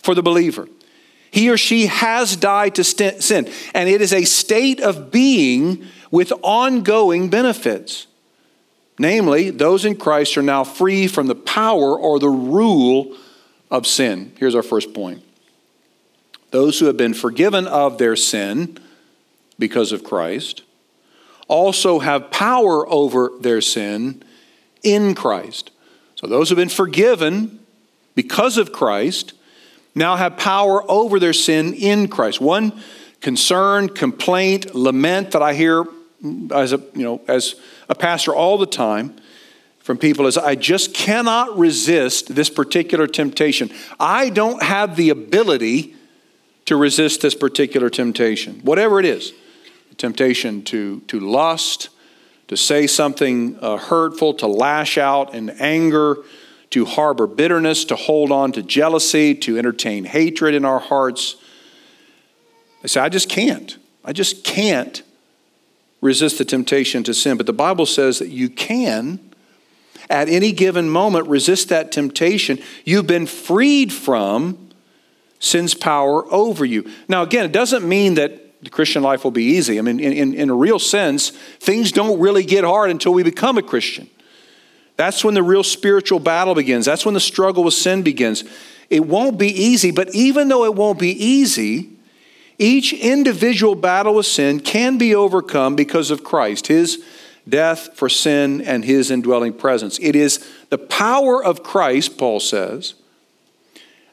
for 0.00 0.14
the 0.14 0.23
believer. 0.23 0.68
He 1.30 1.50
or 1.50 1.56
she 1.56 1.87
has 1.87 2.37
died 2.37 2.75
to 2.76 2.85
sin, 2.85 3.49
and 3.75 3.88
it 3.88 4.00
is 4.00 4.12
a 4.12 4.25
state 4.25 4.80
of 4.80 5.11
being 5.11 5.85
with 6.11 6.33
ongoing 6.42 7.30
benefits. 7.30 8.06
Namely, 8.99 9.50
those 9.50 9.85
in 9.85 9.97
Christ 9.97 10.38
are 10.38 10.42
now 10.42 10.64
free 10.64 11.06
from 11.06 11.26
the 11.26 11.35
power 11.35 11.99
or 11.99 12.18
the 12.18 12.30
rule 12.30 13.14
of 13.71 13.87
sin. 13.87 14.33
Here's 14.38 14.54
our 14.54 14.62
first 14.62 14.95
point 14.95 15.23
those 16.50 16.79
who 16.79 16.87
have 16.87 16.97
been 16.97 17.15
forgiven 17.15 17.67
of 17.67 17.99
their 17.99 18.17
sin 18.17 18.79
because 19.59 19.93
of 19.93 20.05
Christ 20.05 20.62
also 21.49 21.99
have 22.00 22.31
power 22.31 22.88
over 22.88 23.33
their 23.41 23.61
sin 23.61 24.23
in 24.83 25.15
Christ. 25.15 25.71
So, 26.15 26.26
those 26.26 26.49
who 26.49 26.57
have 26.57 26.62
been 26.62 26.69
forgiven 26.69 27.61
because 28.15 28.57
of 28.57 28.73
Christ 28.73 29.35
now 29.95 30.17
have 30.17 30.37
power 30.37 30.88
over 30.91 31.19
their 31.19 31.33
sin 31.33 31.75
in 31.75 32.09
Christ. 32.09 32.41
One 32.41 32.81
concern, 33.21 33.88
complaint, 33.88 34.75
lament 34.75 35.33
that 35.33 35.43
I 35.43 35.55
hear 35.55 35.85
mm, 36.23 36.53
as 36.53 36.73
a, 36.73 36.79
you 36.95 37.03
know, 37.03 37.21
as 37.29 37.57
a 37.88 37.95
pastor 37.95 38.35
all 38.35 38.59
the 38.59 38.67
time 38.67 39.17
from 39.81 39.99
people 39.99 40.26
is 40.26 40.37
I 40.37 40.55
just 40.55 40.95
cannot 40.95 41.57
resist 41.59 42.35
this 42.35 42.50
particular 42.50 43.07
temptation. 43.07 43.71
I 43.99 44.31
don't 44.31 44.62
have 44.62 44.97
the 44.97 45.11
ability 45.11 45.96
to 46.66 46.76
resist 46.76 47.20
this 47.20 47.35
particular 47.35 47.88
temptation, 47.88 48.61
whatever 48.62 49.00
it 49.00 49.06
is. 49.06 49.32
The 49.90 49.94
temptation 49.94 50.62
to, 50.64 51.00
to 51.02 51.20
lust, 51.20 51.88
to 52.49 52.56
say 52.56 52.87
something 52.87 53.58
uh, 53.61 53.76
hurtful, 53.76 54.35
to 54.35 54.46
lash 54.46 54.99
out 54.99 55.35
in 55.35 55.50
anger, 55.50 56.18
to 56.70 56.85
harbor 56.85 57.26
bitterness, 57.26 57.85
to 57.87 57.96
hold 57.96 58.30
on 58.32 58.52
to 58.52 58.62
jealousy, 58.62 59.35
to 59.35 59.58
entertain 59.58 60.04
hatred 60.04 60.54
in 60.54 60.64
our 60.64 60.80
hearts. 60.80 61.37
They 62.82 62.88
say, 62.88 63.00
I 63.00 63.08
just 63.08 63.28
can't. 63.28 63.78
I 64.04 64.12
just 64.12 64.44
can't 64.44 65.02
resist 66.00 66.38
the 66.38 66.44
temptation 66.44 67.02
to 67.04 67.14
sin. 67.14 67.37
But 67.37 67.46
the 67.46 67.52
Bible 67.52 67.87
says 67.87 68.18
that 68.18 68.28
you 68.28 68.49
can, 68.49 69.18
at 70.11 70.28
any 70.28 70.52
given 70.52 70.88
moment, 70.88 71.28
resist 71.28 71.68
that 71.68 71.92
temptation. 71.92 72.58
You've 72.85 73.06
been 73.06 73.26
freed 73.26 73.92
from 73.92 74.65
sin's 75.38 75.75
power 75.75 76.25
over 76.33 76.64
you. 76.64 76.90
Now, 77.09 77.23
again, 77.23 77.45
it 77.45 77.52
doesn't 77.52 77.87
mean 77.87 78.14
that 78.14 78.62
the 78.62 78.71
Christian 78.71 79.02
life 79.02 79.23
will 79.25 79.31
be 79.31 79.45
easy. 79.45 79.78
I 79.78 79.83
mean, 79.83 80.00
in, 80.00 80.12
in, 80.12 80.35
in 80.35 80.50
a 80.50 80.55
real 80.55 80.78
sense, 80.78 81.31
things 81.31 81.93
don't 81.93 82.19
really 82.19 82.45
get 82.45 82.64
hard 82.64 82.90
until 82.90 83.12
we 83.12 83.23
become 83.23 83.59
a 83.59 83.62
Christian. 83.62 84.09
That's 84.97 85.23
when 85.23 85.35
the 85.35 85.43
real 85.43 85.62
spiritual 85.62 86.19
battle 86.19 86.55
begins. 86.55 86.87
That's 86.87 87.05
when 87.05 87.14
the 87.14 87.21
struggle 87.21 87.64
with 87.64 87.75
sin 87.75 88.02
begins. 88.02 88.45
It 88.88 89.07
won't 89.07 89.38
be 89.38 89.49
easy, 89.49 89.90
but 89.90 90.14
even 90.14 90.49
though 90.49 90.64
it 90.64 90.75
won't 90.75 90.99
be 90.99 91.11
easy, 91.11 91.90
each 92.59 92.93
individual 92.93 93.75
battle 93.75 94.14
with 94.14 94.26
sin 94.26 94.61
can 94.61 94.97
be 94.97 95.14
overcome 95.14 95.76
because 95.76 96.11
of 96.11 96.25
Christ, 96.25 96.69
his 96.69 97.05
death 97.49 97.90
for 97.95 98.09
sin 98.09 98.62
and 98.62 98.85
his 98.85 99.11
indwelling 99.11 99.52
presence. 99.52 99.99
It 100.00 100.16
is 100.16 100.47
the 100.71 100.78
power 100.78 101.45
of 101.45 101.62
Christ, 101.62 102.16
Paul 102.16 102.40
says, 102.40 102.95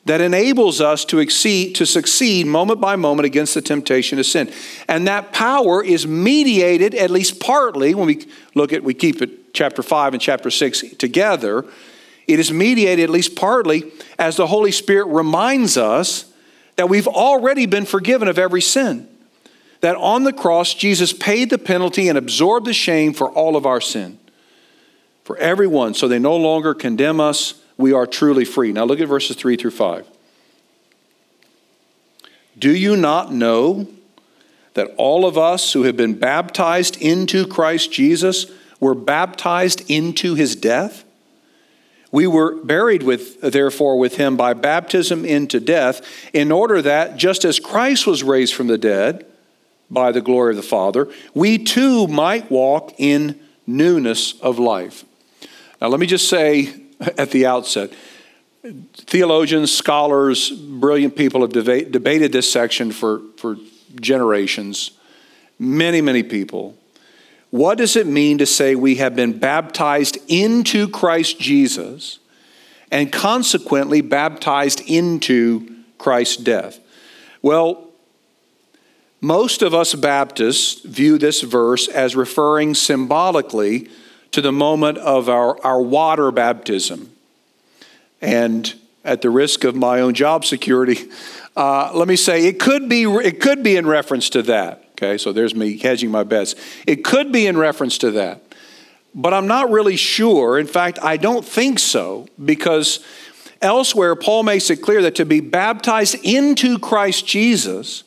that 0.05 0.19
enables 0.19 0.81
us 0.81 1.05
to, 1.05 1.19
exceed, 1.19 1.75
to 1.75 1.85
succeed 1.85 2.45
moment 2.45 2.81
by 2.81 2.95
moment 2.95 3.25
against 3.25 3.53
the 3.53 3.61
temptation 3.61 4.19
of 4.19 4.25
sin. 4.25 4.51
And 4.87 5.07
that 5.07 5.31
power 5.31 5.83
is 5.83 6.05
mediated, 6.05 6.93
at 6.93 7.09
least 7.09 7.39
partly, 7.39 7.95
when 7.95 8.07
we 8.07 8.27
look 8.53 8.73
at, 8.73 8.83
we 8.83 8.93
keep 8.93 9.21
it 9.21 9.53
chapter 9.53 9.81
5 9.81 10.13
and 10.13 10.21
chapter 10.21 10.49
6 10.49 10.95
together, 10.97 11.65
it 12.27 12.39
is 12.39 12.51
mediated 12.51 13.03
at 13.03 13.09
least 13.09 13.35
partly 13.35 13.91
as 14.17 14.35
the 14.35 14.47
Holy 14.47 14.71
Spirit 14.71 15.05
reminds 15.05 15.77
us 15.77 16.25
that 16.75 16.89
we've 16.89 17.07
already 17.07 17.65
been 17.65 17.85
forgiven 17.85 18.27
of 18.27 18.39
every 18.39 18.61
sin. 18.61 19.07
That 19.81 19.95
on 19.97 20.23
the 20.23 20.33
cross, 20.33 20.73
Jesus 20.73 21.13
paid 21.13 21.49
the 21.49 21.57
penalty 21.57 22.07
and 22.07 22.17
absorbed 22.17 22.65
the 22.65 22.73
shame 22.73 23.13
for 23.13 23.29
all 23.29 23.55
of 23.55 23.65
our 23.65 23.81
sin. 23.81 24.17
For 25.23 25.37
everyone, 25.37 25.93
so 25.93 26.07
they 26.07 26.19
no 26.19 26.35
longer 26.35 26.73
condemn 26.73 27.19
us. 27.19 27.61
We 27.77 27.93
are 27.93 28.05
truly 28.05 28.45
free. 28.45 28.71
Now 28.71 28.85
look 28.85 28.99
at 28.99 29.07
verses 29.07 29.35
3 29.35 29.55
through 29.57 29.71
5. 29.71 30.07
Do 32.57 32.75
you 32.75 32.95
not 32.95 33.33
know 33.33 33.87
that 34.75 34.93
all 34.97 35.25
of 35.25 35.37
us 35.37 35.73
who 35.73 35.83
have 35.83 35.97
been 35.97 36.13
baptized 36.13 37.01
into 37.01 37.47
Christ 37.47 37.91
Jesus 37.91 38.45
were 38.79 38.95
baptized 38.95 39.89
into 39.89 40.35
his 40.35 40.55
death? 40.55 41.03
We 42.11 42.27
were 42.27 42.63
buried 42.63 43.01
with, 43.01 43.41
therefore, 43.41 43.97
with 43.97 44.17
him 44.17 44.37
by 44.37 44.53
baptism 44.53 45.25
into 45.25 45.59
death, 45.59 46.01
in 46.31 46.51
order 46.51 46.79
that, 46.81 47.17
just 47.17 47.43
as 47.43 47.59
Christ 47.59 48.05
was 48.05 48.21
raised 48.21 48.53
from 48.53 48.67
the 48.67 48.77
dead 48.77 49.25
by 49.89 50.11
the 50.11 50.21
glory 50.21 50.51
of 50.51 50.57
the 50.57 50.61
Father, 50.61 51.09
we 51.33 51.57
too 51.57 52.07
might 52.07 52.51
walk 52.51 52.93
in 52.99 53.39
newness 53.65 54.39
of 54.41 54.59
life. 54.59 55.05
Now, 55.81 55.87
let 55.87 55.99
me 55.99 56.05
just 56.05 56.29
say 56.29 56.82
at 57.17 57.31
the 57.31 57.45
outset 57.45 57.91
theologians, 58.63 59.71
scholars, 59.71 60.49
brilliant 60.49 61.15
people 61.15 61.41
have 61.41 61.51
deba- 61.51 61.91
debated 61.91 62.31
this 62.31 62.51
section 62.51 62.91
for, 62.91 63.21
for 63.37 63.57
generations, 63.99 64.91
many, 65.59 66.01
many 66.01 66.23
people. 66.23 66.77
What 67.49 67.77
does 67.77 67.95
it 67.95 68.07
mean 68.07 68.37
to 68.39 68.45
say 68.45 68.75
we 68.75 68.95
have 68.95 69.15
been 69.15 69.37
baptized 69.37 70.17
into 70.27 70.87
Christ 70.87 71.39
Jesus 71.39 72.19
and 72.89 73.11
consequently 73.11 74.01
baptized 74.01 74.81
into 74.87 75.83
Christ's 75.97 76.37
death? 76.37 76.79
Well, 77.41 77.89
most 79.19 79.61
of 79.61 79.73
us 79.73 79.93
Baptists 79.93 80.81
view 80.81 81.17
this 81.17 81.41
verse 81.41 81.87
as 81.87 82.15
referring 82.15 82.75
symbolically 82.75 83.89
to 84.33 84.41
the 84.41 84.51
moment 84.51 84.97
of 84.97 85.29
our, 85.29 85.59
our 85.63 85.81
water 85.81 86.31
baptism. 86.31 87.11
And 88.21 88.73
at 89.05 89.21
the 89.21 89.29
risk 89.29 89.63
of 89.63 89.75
my 89.75 90.01
own 90.01 90.13
job 90.15 90.43
security, 90.43 90.99
uh, 91.55 91.91
let 91.93 92.07
me 92.07 92.15
say 92.15 92.47
it 92.47 92.59
could 92.59 92.89
be 92.89 93.03
it 93.03 93.39
could 93.39 93.63
be 93.63 93.77
in 93.77 93.87
reference 93.87 94.29
to 94.31 94.41
that. 94.43 94.83
Okay, 94.91 95.17
so 95.17 95.31
there's 95.31 95.55
me 95.55 95.77
hedging 95.77 96.11
my 96.11 96.23
bets. 96.23 96.55
It 96.87 97.03
could 97.03 97.31
be 97.31 97.47
in 97.47 97.57
reference 97.57 97.97
to 97.99 98.11
that, 98.11 98.41
but 99.13 99.33
I'm 99.33 99.47
not 99.47 99.69
really 99.69 99.95
sure. 99.95 100.57
In 100.57 100.67
fact, 100.67 100.99
I 101.01 101.17
don't 101.17 101.45
think 101.45 101.79
so 101.79 102.27
because 102.43 103.05
elsewhere, 103.61 104.15
Paul 104.15 104.43
makes 104.43 104.69
it 104.69 104.77
clear 104.77 105.01
that 105.01 105.15
to 105.15 105.25
be 105.25 105.41
baptized 105.41 106.15
into 106.23 106.79
Christ 106.79 107.27
Jesus 107.27 108.03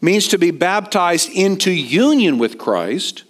means 0.00 0.28
to 0.28 0.38
be 0.38 0.50
baptized 0.50 1.30
into 1.32 1.70
union 1.70 2.38
with 2.38 2.58
Christ. 2.58 3.24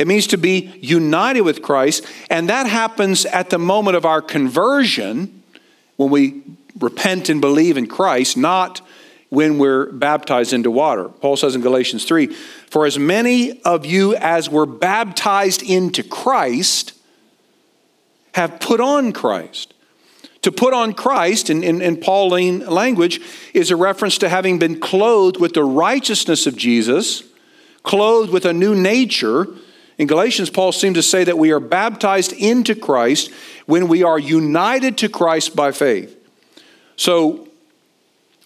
It 0.00 0.06
means 0.06 0.28
to 0.28 0.38
be 0.38 0.72
united 0.80 1.42
with 1.42 1.60
Christ, 1.60 2.06
and 2.30 2.48
that 2.48 2.66
happens 2.66 3.26
at 3.26 3.50
the 3.50 3.58
moment 3.58 3.98
of 3.98 4.06
our 4.06 4.22
conversion 4.22 5.42
when 5.96 6.08
we 6.08 6.40
repent 6.78 7.28
and 7.28 7.38
believe 7.38 7.76
in 7.76 7.86
Christ, 7.86 8.38
not 8.38 8.80
when 9.28 9.58
we're 9.58 9.92
baptized 9.92 10.54
into 10.54 10.70
water. 10.70 11.10
Paul 11.10 11.36
says 11.36 11.54
in 11.54 11.60
Galatians 11.60 12.06
3 12.06 12.28
For 12.70 12.86
as 12.86 12.98
many 12.98 13.60
of 13.60 13.84
you 13.84 14.16
as 14.16 14.48
were 14.48 14.64
baptized 14.64 15.62
into 15.62 16.02
Christ 16.02 16.94
have 18.32 18.58
put 18.58 18.80
on 18.80 19.12
Christ. 19.12 19.74
To 20.40 20.50
put 20.50 20.72
on 20.72 20.94
Christ, 20.94 21.50
in, 21.50 21.62
in, 21.62 21.82
in, 21.82 21.98
Pauline 21.98 22.60
language, 22.60 23.20
is 23.52 23.70
a 23.70 23.76
reference 23.76 24.16
to 24.16 24.30
having 24.30 24.58
been 24.58 24.80
clothed 24.80 25.38
with 25.38 25.52
the 25.52 25.64
righteousness 25.64 26.46
of 26.46 26.56
Jesus, 26.56 27.22
clothed 27.82 28.32
with 28.32 28.46
a 28.46 28.54
new 28.54 28.74
nature. 28.74 29.46
In 30.00 30.06
Galatians, 30.06 30.48
Paul 30.48 30.72
seems 30.72 30.94
to 30.94 31.02
say 31.02 31.24
that 31.24 31.36
we 31.36 31.50
are 31.50 31.60
baptized 31.60 32.32
into 32.32 32.74
Christ 32.74 33.30
when 33.66 33.86
we 33.86 34.02
are 34.02 34.18
united 34.18 34.96
to 34.96 35.10
Christ 35.10 35.54
by 35.54 35.72
faith. 35.72 36.16
So, 36.96 37.46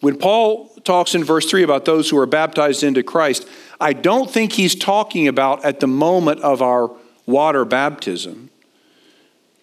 when 0.01 0.19
Paul 0.19 0.67
talks 0.83 1.15
in 1.15 1.23
verse 1.23 1.49
3 1.49 1.63
about 1.63 1.85
those 1.85 2.11
who 2.11 2.19
are 2.19 2.27
baptized 2.27 2.83
into 2.83 3.05
Christ, 3.05 3.49
I 3.81 3.93
don't 3.93 4.29
think 4.29 4.55
he's 4.55 4.75
talking 4.75 5.29
about 5.29 5.65
at 5.65 5.79
the 5.79 5.87
moment 5.87 6.41
of 6.41 6.61
our 6.61 6.91
water 7.25 7.65
baptism. 7.65 8.51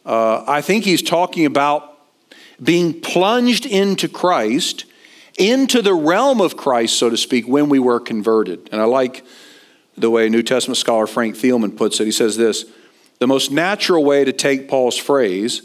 Uh, 0.06 0.46
I 0.48 0.62
think 0.62 0.86
he's 0.86 1.02
talking 1.02 1.46
about 1.46 2.00
being 2.64 3.02
plunged 3.02 3.66
into 3.66 4.08
Christ, 4.08 4.86
into 5.38 5.82
the 5.82 5.94
realm 5.94 6.40
of 6.40 6.56
Christ, 6.56 6.98
so 6.98 7.10
to 7.10 7.18
speak, 7.18 7.50
when 7.50 7.68
we 7.68 7.80
were 7.80 8.00
converted. 8.00 8.70
And 8.72 8.80
I 8.80 8.86
like 8.86 9.26
the 9.98 10.10
way 10.10 10.30
New 10.30 10.44
Testament 10.44 10.78
scholar 10.78 11.08
Frank 11.08 11.36
Thielman 11.36 11.76
puts 11.76 12.00
it. 12.00 12.06
He 12.06 12.12
says 12.12 12.38
this 12.38 12.66
The 13.20 13.28
most 13.28 13.52
natural 13.52 14.04
way 14.04 14.24
to 14.26 14.34
take 14.34 14.68
Paul's 14.68 14.98
phrase 14.98 15.64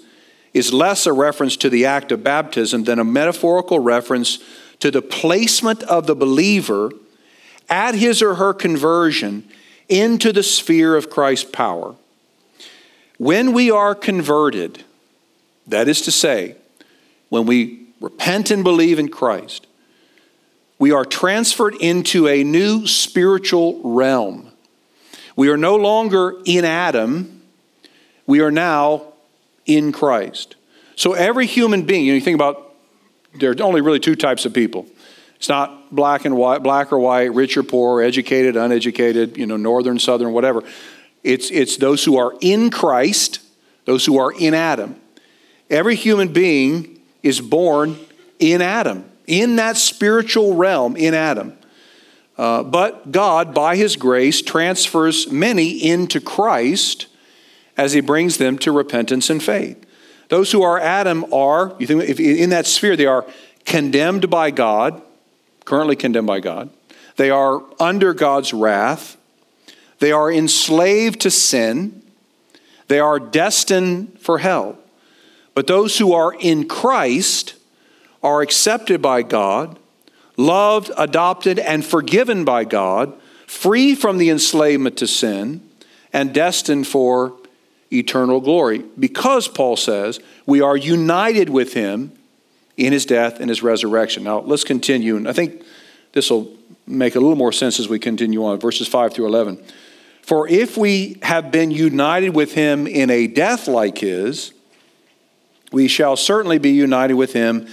is 0.53 0.73
less 0.73 1.07
a 1.07 1.13
reference 1.13 1.57
to 1.59 1.69
the 1.69 1.85
act 1.85 2.13
of 2.13 2.25
baptism 2.25 2.85
than 2.85 2.99
a 2.99 3.05
metaphorical 3.05 3.79
reference 3.79 4.39
to 4.81 4.91
the 4.91 5.03
placement 5.03 5.83
of 5.85 6.07
the 6.07 6.15
believer 6.15 6.91
at 7.69 7.95
his 7.95 8.23
or 8.23 8.37
her 8.37 8.55
conversion 8.55 9.47
into 9.89 10.33
the 10.33 10.43
sphere 10.43 10.97
of 10.97 11.11
Christ's 11.11 11.51
power. 11.51 11.95
When 13.19 13.53
we 13.53 13.71
are 13.71 13.95
converted, 13.95 14.85
that 15.67 15.89
is 15.89 16.03
to 16.03 16.11
say, 16.11 16.57
when 17.29 17.47
we 17.47 17.87
repent 18.01 18.51
and 18.51 18.63
believe 18.63 18.99
in 18.99 19.09
Christ, 19.09 19.66
we 20.79 20.93
are 20.93 21.05
transferred 21.05 21.75
into 21.81 22.29
a 22.29 22.45
new 22.45 22.87
spiritual 22.87 23.81
realm. 23.83 24.51
We 25.35 25.49
are 25.49 25.57
no 25.57 25.77
longer 25.77 26.35
in 26.45 26.65
Adam, 26.65 27.43
we 28.27 28.41
are 28.41 28.51
now 28.51 29.13
in 29.65 29.93
Christ. 29.93 30.57
So 30.97 31.13
every 31.13 31.47
human 31.47 31.83
being, 31.83 32.05
you, 32.05 32.13
know, 32.13 32.17
you 32.17 32.21
think 32.21 32.35
about 32.35 32.75
there 33.35 33.51
are 33.51 33.63
only 33.63 33.81
really 33.81 34.01
two 34.01 34.17
types 34.17 34.47
of 34.47 34.55
people. 34.55 34.87
It's 35.37 35.49
not 35.49 35.95
black 35.95 36.25
and 36.25 36.37
white, 36.37 36.63
black 36.63 36.93
or 36.93 36.99
white, 36.99 37.35
rich 37.35 37.57
or 37.59 37.63
poor, 37.63 38.01
educated, 38.01 38.57
uneducated, 38.57 39.37
you 39.37 39.45
know, 39.45 39.59
northern, 39.59 39.99
southern, 39.99 40.33
whatever. 40.33 40.63
It's, 41.23 41.51
it's 41.51 41.77
those 41.77 42.05
who 42.05 42.17
are 42.17 42.35
in 42.41 42.71
Christ, 42.71 43.41
those 43.85 44.07
who 44.07 44.19
are 44.19 44.33
in 44.33 44.55
Adam. 44.55 44.99
Every 45.69 45.97
human 45.97 46.33
being 46.33 47.01
is 47.23 47.41
born 47.41 47.99
in 48.39 48.63
Adam 48.63 49.05
in 49.27 49.57
that 49.57 49.77
spiritual 49.77 50.55
realm 50.55 50.97
in 50.97 51.15
Adam. 51.15 51.57
Uh, 52.39 52.63
but 52.63 53.11
God, 53.13 53.55
by 53.55 53.77
His 53.77 53.97
grace, 53.97 54.43
transfers 54.43 55.31
many 55.31 55.71
into 55.71 56.21
Christ 56.21 57.07
as 57.77 57.93
He 57.93 58.01
brings 58.01 58.39
them 58.39 58.59
to 58.59 58.73
repentance 58.73 59.31
and 59.31 59.43
faith. 59.43 59.83
Those 60.29 60.53
who 60.53 60.63
are 60.63 60.79
Adam 60.79 61.33
are, 61.33 61.75
you 61.79 61.87
think, 61.87 62.03
if 62.05 62.19
in 62.21 62.51
that 62.51 62.67
sphere, 62.67 62.97
they 62.97 63.07
are 63.07 63.27
condemned 63.65 64.29
by 64.29 64.51
God, 64.51 65.01
currently 65.65 65.97
condemned 65.97 66.27
by 66.27 66.41
God. 66.41 66.71
They 67.17 67.31
are 67.31 67.63
under 67.81 68.13
God's 68.13 68.53
wrath. 68.53 69.17
They 69.99 70.13
are 70.13 70.31
enslaved 70.31 71.21
to 71.23 71.31
sin. 71.31 72.03
They 72.89 73.01
are 73.01 73.19
destined 73.19 74.19
for 74.21 74.39
hell. 74.39 74.79
But 75.55 75.67
those 75.67 75.99
who 75.99 76.13
are 76.13 76.35
in 76.39 76.69
Christ 76.69 77.55
are 78.23 78.43
accepted 78.43 79.01
by 79.03 79.23
God, 79.23 79.79
loved, 80.37 80.91
adopted, 80.97 81.59
and 81.59 81.85
forgiven 81.85 82.45
by 82.45 82.65
God, 82.65 83.13
free 83.47 83.95
from 83.95 84.19
the 84.19 84.31
enslavement 84.31 84.97
to 84.99 85.07
sin, 85.07 85.63
and 86.13 86.33
destined 86.33 86.87
for 86.87 87.35
eternal 87.93 88.41
glory. 88.41 88.85
Because, 88.99 89.49
Paul 89.49 89.77
says, 89.77 90.21
we 90.47 90.61
are 90.61 90.77
united 90.77 91.49
with 91.49 91.75
him 91.75 92.13
in 92.77 92.93
his 92.93 93.07
death 93.07 93.41
and 93.41 93.49
his 93.49 93.63
resurrection. 93.63 94.25
Now, 94.25 94.41
let's 94.41 94.65
continue, 94.65 95.17
and 95.17 95.29
I 95.29 95.33
think 95.33 95.63
this 96.13 96.31
will 96.31 96.51
make 96.87 97.15
a 97.15 97.21
little 97.21 97.37
more 97.37 97.53
sense 97.53 97.81
as 97.81 97.89
we 97.89 97.99
continue 97.99 98.45
on, 98.45 98.59
verses 98.59 98.89
5 98.89 99.15
through 99.15 99.27
11. 99.27 99.63
For 100.23 100.49
if 100.49 100.77
we 100.77 101.19
have 101.23 101.51
been 101.51 101.71
united 101.71 102.31
with 102.31 102.55
him 102.55 102.87
in 102.87 103.11
a 103.11 103.27
death 103.27 103.69
like 103.69 103.99
his, 103.99 104.53
we 105.73 105.89
shall 105.89 106.17
certainly 106.17 106.59
be 106.59 106.71
united 106.71 107.15
with 107.15 107.33
him 107.33 107.69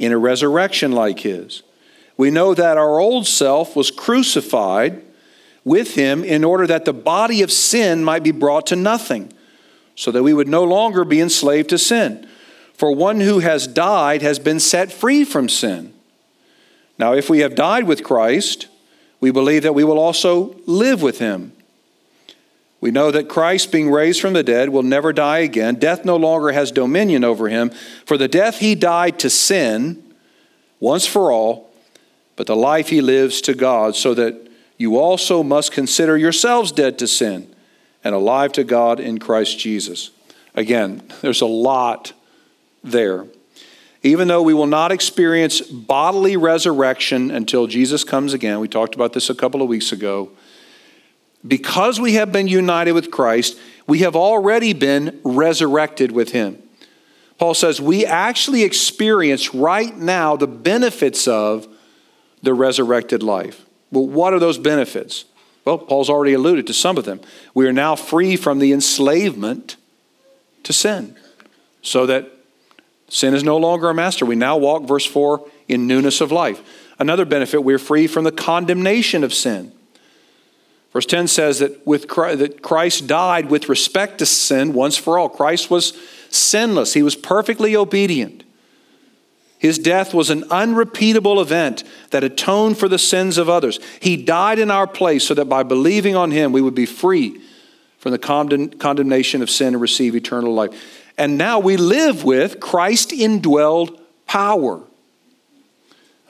in 0.00 0.12
a 0.12 0.18
resurrection 0.18 0.90
like 0.90 1.20
his. 1.20 1.62
We 2.16 2.30
know 2.30 2.54
that 2.54 2.78
our 2.78 2.98
old 2.98 3.26
self 3.26 3.76
was 3.76 3.90
crucified 3.90 5.02
with 5.62 5.94
him 5.94 6.24
in 6.24 6.42
order 6.42 6.66
that 6.66 6.86
the 6.86 6.94
body 6.94 7.42
of 7.42 7.52
sin 7.52 8.02
might 8.02 8.22
be 8.22 8.32
brought 8.32 8.66
to 8.68 8.76
nothing, 8.76 9.30
so 9.94 10.10
that 10.10 10.22
we 10.22 10.32
would 10.32 10.48
no 10.48 10.64
longer 10.64 11.04
be 11.04 11.20
enslaved 11.20 11.68
to 11.68 11.78
sin. 11.78 12.26
For 12.72 12.94
one 12.94 13.20
who 13.20 13.40
has 13.40 13.66
died 13.66 14.22
has 14.22 14.38
been 14.38 14.58
set 14.58 14.90
free 14.90 15.22
from 15.22 15.50
sin. 15.50 15.92
Now, 16.98 17.12
if 17.12 17.28
we 17.28 17.40
have 17.40 17.54
died 17.54 17.84
with 17.84 18.02
Christ, 18.02 18.68
we 19.20 19.30
believe 19.30 19.62
that 19.64 19.74
we 19.74 19.84
will 19.84 19.98
also 19.98 20.56
live 20.64 21.02
with 21.02 21.18
him. 21.18 21.52
We 22.80 22.90
know 22.90 23.10
that 23.10 23.28
Christ, 23.28 23.70
being 23.70 23.90
raised 23.90 24.20
from 24.20 24.32
the 24.32 24.42
dead, 24.42 24.70
will 24.70 24.82
never 24.82 25.12
die 25.12 25.40
again. 25.40 25.74
Death 25.74 26.04
no 26.04 26.16
longer 26.16 26.52
has 26.52 26.72
dominion 26.72 27.24
over 27.24 27.48
him. 27.48 27.70
For 28.06 28.16
the 28.16 28.28
death 28.28 28.58
he 28.58 28.74
died 28.74 29.18
to 29.18 29.28
sin, 29.28 30.02
once 30.78 31.06
for 31.06 31.30
all, 31.30 31.70
but 32.36 32.46
the 32.46 32.56
life 32.56 32.88
he 32.88 33.02
lives 33.02 33.42
to 33.42 33.54
God, 33.54 33.96
so 33.96 34.14
that 34.14 34.48
you 34.78 34.96
also 34.96 35.42
must 35.42 35.72
consider 35.72 36.16
yourselves 36.16 36.72
dead 36.72 36.98
to 37.00 37.06
sin 37.06 37.54
and 38.02 38.14
alive 38.14 38.52
to 38.52 38.64
God 38.64 38.98
in 38.98 39.18
Christ 39.18 39.58
Jesus. 39.58 40.10
Again, 40.54 41.02
there's 41.20 41.42
a 41.42 41.46
lot 41.46 42.14
there. 42.82 43.26
Even 44.02 44.28
though 44.28 44.40
we 44.40 44.54
will 44.54 44.66
not 44.66 44.90
experience 44.90 45.60
bodily 45.60 46.38
resurrection 46.38 47.30
until 47.30 47.66
Jesus 47.66 48.04
comes 48.04 48.32
again, 48.32 48.58
we 48.58 48.68
talked 48.68 48.94
about 48.94 49.12
this 49.12 49.28
a 49.28 49.34
couple 49.34 49.60
of 49.60 49.68
weeks 49.68 49.92
ago 49.92 50.30
because 51.46 52.00
we 52.00 52.14
have 52.14 52.32
been 52.32 52.48
united 52.48 52.92
with 52.92 53.10
Christ, 53.10 53.58
we 53.86 54.00
have 54.00 54.14
already 54.14 54.72
been 54.72 55.20
resurrected 55.24 56.12
with 56.12 56.32
him. 56.32 56.62
Paul 57.38 57.54
says 57.54 57.80
we 57.80 58.04
actually 58.04 58.62
experience 58.62 59.54
right 59.54 59.96
now 59.96 60.36
the 60.36 60.46
benefits 60.46 61.26
of 61.26 61.66
the 62.42 62.52
resurrected 62.52 63.22
life. 63.22 63.64
Well, 63.90 64.06
what 64.06 64.34
are 64.34 64.38
those 64.38 64.58
benefits? 64.58 65.24
Well, 65.64 65.78
Paul's 65.78 66.10
already 66.10 66.34
alluded 66.34 66.66
to 66.68 66.74
some 66.74 66.96
of 66.96 67.04
them. 67.04 67.20
We 67.54 67.66
are 67.66 67.72
now 67.72 67.96
free 67.96 68.36
from 68.36 68.58
the 68.58 68.72
enslavement 68.72 69.76
to 70.62 70.72
sin, 70.72 71.16
so 71.82 72.06
that 72.06 72.30
sin 73.08 73.34
is 73.34 73.42
no 73.42 73.56
longer 73.56 73.88
a 73.88 73.94
master. 73.94 74.24
We 74.26 74.36
now 74.36 74.56
walk, 74.56 74.84
verse 74.84 75.06
4, 75.06 75.46
in 75.68 75.86
newness 75.86 76.20
of 76.20 76.30
life. 76.30 76.62
Another 76.98 77.24
benefit, 77.24 77.64
we're 77.64 77.78
free 77.78 78.06
from 78.06 78.24
the 78.24 78.32
condemnation 78.32 79.24
of 79.24 79.32
sin. 79.32 79.72
Verse 80.92 81.06
10 81.06 81.28
says 81.28 81.60
that, 81.60 81.86
with 81.86 82.08
Christ, 82.08 82.38
that 82.40 82.62
Christ 82.62 83.06
died 83.06 83.48
with 83.48 83.68
respect 83.68 84.18
to 84.18 84.26
sin 84.26 84.72
once 84.72 84.96
for 84.96 85.18
all. 85.18 85.28
Christ 85.28 85.70
was 85.70 85.92
sinless, 86.30 86.94
he 86.94 87.02
was 87.02 87.16
perfectly 87.16 87.76
obedient. 87.76 88.44
His 89.58 89.78
death 89.78 90.14
was 90.14 90.30
an 90.30 90.44
unrepeatable 90.50 91.38
event 91.38 91.84
that 92.12 92.24
atoned 92.24 92.78
for 92.78 92.88
the 92.88 92.98
sins 92.98 93.36
of 93.36 93.50
others. 93.50 93.78
He 94.00 94.16
died 94.16 94.58
in 94.58 94.70
our 94.70 94.86
place 94.86 95.26
so 95.26 95.34
that 95.34 95.50
by 95.50 95.64
believing 95.64 96.16
on 96.16 96.30
him, 96.30 96.50
we 96.50 96.62
would 96.62 96.74
be 96.74 96.86
free 96.86 97.42
from 97.98 98.12
the 98.12 98.18
condemnation 98.18 99.42
of 99.42 99.50
sin 99.50 99.74
and 99.74 99.80
receive 99.80 100.16
eternal 100.16 100.54
life. 100.54 100.70
And 101.18 101.36
now 101.36 101.58
we 101.58 101.76
live 101.76 102.24
with 102.24 102.58
Christ 102.58 103.10
indwelled 103.10 104.00
power. 104.26 104.82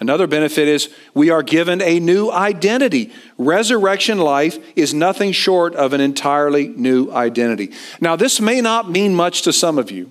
Another 0.00 0.26
benefit 0.26 0.66
is 0.66 0.88
we 1.12 1.28
are 1.28 1.42
given 1.42 1.82
a 1.82 2.00
new 2.00 2.30
identity. 2.30 3.12
Resurrection 3.36 4.18
life 4.18 4.58
is 4.74 4.94
nothing 4.94 5.32
short 5.32 5.74
of 5.74 5.92
an 5.92 6.00
entirely 6.00 6.68
new 6.68 7.10
identity. 7.12 7.72
Now, 8.00 8.16
this 8.16 8.40
may 8.40 8.62
not 8.62 8.90
mean 8.90 9.14
much 9.14 9.42
to 9.42 9.52
some 9.52 9.78
of 9.78 9.90
you. 9.90 10.10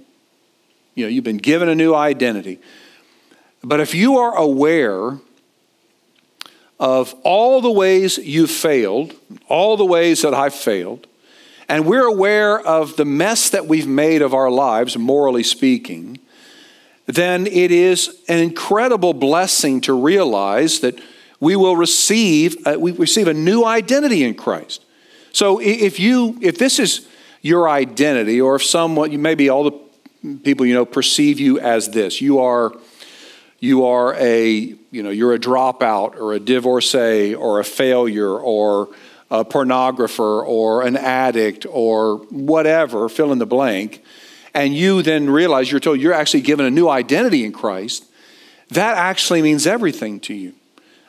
You 0.94 1.06
know, 1.06 1.10
you've 1.10 1.24
been 1.24 1.38
given 1.38 1.70
a 1.70 1.76
new 1.76 1.96
identity. 1.96 2.60
But 3.64 3.80
if 3.80 3.96
you 3.96 4.18
are 4.18 4.38
aware 4.38 5.18
of 6.80 7.16
all 7.24 7.60
the 7.60 7.72
ways 7.72 8.20
you've 8.20 8.52
failed, 8.52 9.14
all 9.48 9.76
the 9.76 9.86
ways 9.86 10.22
that 10.22 10.36
I've 10.36 10.54
failed, 10.54 11.08
and 11.68 11.86
we're 11.86 12.06
aware 12.06 12.60
of 12.60 12.96
the 12.96 13.06
mess 13.06 13.50
that 13.50 13.66
we've 13.66 13.88
made 13.88 14.22
of 14.22 14.34
our 14.34 14.52
lives, 14.52 14.98
morally 14.98 15.44
speaking, 15.44 16.20
then 17.16 17.48
it 17.48 17.72
is 17.72 18.22
an 18.28 18.38
incredible 18.38 19.14
blessing 19.14 19.82
to 19.82 19.94
realize 19.94 20.82
that 20.82 21.02
we 21.40 21.56
will 21.56 21.76
receive 21.76 22.56
uh, 22.68 22.76
we 22.78 22.92
receive 22.92 23.28
a 23.28 23.34
new 23.34 23.66
identity 23.66 24.24
in 24.24 24.36
Christ. 24.36 24.86
So 25.32 25.60
if 25.60 26.00
you 26.00 26.38
if 26.42 26.60
this 26.60 26.78
is 26.78 27.08
your 27.42 27.68
identity, 27.68 28.40
or 28.40 28.56
if 28.56 28.64
someone 28.64 29.12
you 29.12 29.18
maybe 29.18 29.50
all 29.50 29.64
the 29.64 30.38
people 30.44 30.66
you 30.66 30.76
know 30.76 30.86
perceive 30.86 31.40
you 31.40 31.60
as 31.60 31.90
this, 31.90 32.22
you 32.22 32.40
are 32.40 32.74
you 33.60 33.86
are 33.86 34.14
a 34.16 34.76
you 34.92 35.02
know 35.04 35.10
you're 35.10 35.34
a 35.34 35.40
dropout 35.40 36.16
or 36.16 36.34
a 36.34 36.40
divorcee 36.40 37.34
or 37.34 37.60
a 37.60 37.64
failure 37.64 38.38
or 38.38 38.90
a 39.32 39.44
pornographer 39.44 40.46
or 40.46 40.84
an 40.84 40.98
addict 40.98 41.66
or 41.70 42.18
whatever, 42.30 43.08
fill 43.10 43.32
in 43.32 43.40
the 43.40 43.46
blank 43.46 44.04
and 44.60 44.76
you 44.76 45.02
then 45.02 45.30
realize 45.30 45.72
you're 45.72 45.80
told 45.80 46.02
you're 46.02 46.14
actually 46.14 46.42
given 46.42 46.66
a 46.66 46.70
new 46.70 46.90
identity 46.90 47.46
in 47.46 47.54
Christ, 47.54 48.06
that 48.72 48.98
actually 48.98 49.42
means 49.42 49.66
everything 49.66 50.20
to 50.22 50.34
you. 50.34 50.54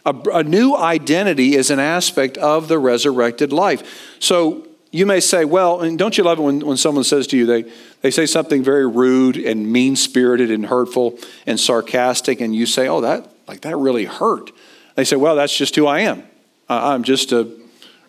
A, 0.06 0.14
a, 0.32 0.44
new 0.44 0.76
identity 0.76 1.56
is 1.56 1.68
an 1.70 1.80
aspect 1.80 2.38
of 2.38 2.68
the 2.68 2.78
resurrected 2.78 3.52
life. 3.52 4.16
So 4.20 4.68
you 4.92 5.04
may 5.04 5.18
say, 5.18 5.44
well, 5.44 5.80
and 5.80 5.98
don't 5.98 6.16
you 6.16 6.22
love 6.22 6.38
it 6.38 6.42
when, 6.42 6.60
when 6.60 6.76
someone 6.76 7.02
says 7.02 7.26
to 7.28 7.36
you, 7.36 7.44
they, 7.44 7.70
they 8.02 8.12
say 8.12 8.24
something 8.24 8.62
very 8.62 8.86
rude 8.86 9.36
and 9.36 9.70
mean 9.70 9.96
spirited 9.96 10.52
and 10.52 10.66
hurtful 10.66 11.18
and 11.44 11.58
sarcastic, 11.58 12.40
and 12.40 12.54
you 12.54 12.66
say, 12.66 12.86
oh, 12.86 13.00
that, 13.00 13.30
like, 13.48 13.62
that 13.62 13.76
really 13.76 14.04
hurt. 14.04 14.52
They 14.94 15.04
say, 15.04 15.16
well, 15.16 15.34
that's 15.34 15.56
just 15.56 15.74
who 15.74 15.88
I 15.88 16.00
am. 16.00 16.22
I'm 16.68 17.02
just 17.02 17.32
a 17.32 17.50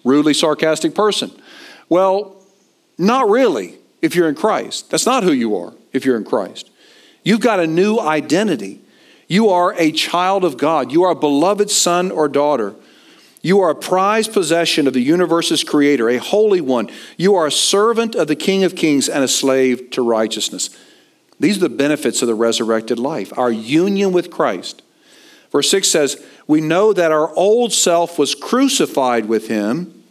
rudely 0.04 0.36
sarcastic 0.36 0.94
person. 0.94 1.32
Well, 1.90 2.46
not 3.00 3.28
really 3.28 3.80
if 4.02 4.16
you're 4.16 4.30
in 4.30 4.36
Christ. 4.36 4.90
That's 4.90 5.06
not 5.06 5.24
who 5.24 5.32
you 5.32 5.56
are 5.58 5.74
if 5.94 6.06
you're 6.06 6.18
in 6.18 6.26
Christ. 6.26 6.70
You've 7.24 7.40
got 7.40 7.60
a 7.60 7.68
new 7.68 8.00
identity. 8.00 8.82
You 9.28 9.50
are 9.50 9.74
a 9.78 9.92
child 9.92 10.44
of 10.44 10.58
God. 10.58 10.92
You 10.92 11.04
are 11.04 11.12
a 11.12 11.16
beloved 11.16 11.70
son 11.70 12.12
or 12.12 12.28
daughter. 12.28 12.76
You 13.42 13.60
are 13.62 13.72
a 13.72 13.76
prized 13.76 14.34
possession 14.34 14.88
of 14.88 14.94
the 14.94 15.02
universe's 15.02 15.64
creator, 15.64 16.10
a 16.10 16.18
holy 16.18 16.62
one. 16.62 16.90
You 17.18 17.36
are 17.36 17.48
a 17.48 17.52
servant 17.52 18.14
of 18.14 18.28
the 18.28 18.36
King 18.36 18.64
of 18.64 18.76
Kings 18.76 19.10
and 19.10 19.24
a 19.24 19.28
slave 19.28 19.90
to 19.92 20.02
righteousness. 20.02 20.70
These 21.40 21.58
are 21.58 21.62
the 21.62 21.70
benefits 21.70 22.22
of 22.22 22.28
the 22.28 22.36
resurrected 22.36 23.00
life, 23.00 23.36
our 23.38 23.52
union 23.52 24.12
with 24.12 24.30
Christ. 24.30 24.84
Verse 25.52 25.70
6 25.72 25.88
says, 25.88 26.24
We 26.46 26.62
know 26.62 26.94
that 26.94 27.12
our 27.12 27.34
old 27.36 27.74
self 27.74 28.20
was 28.20 28.36
crucified 28.36 29.26
with 29.26 29.48
him, 29.48 30.04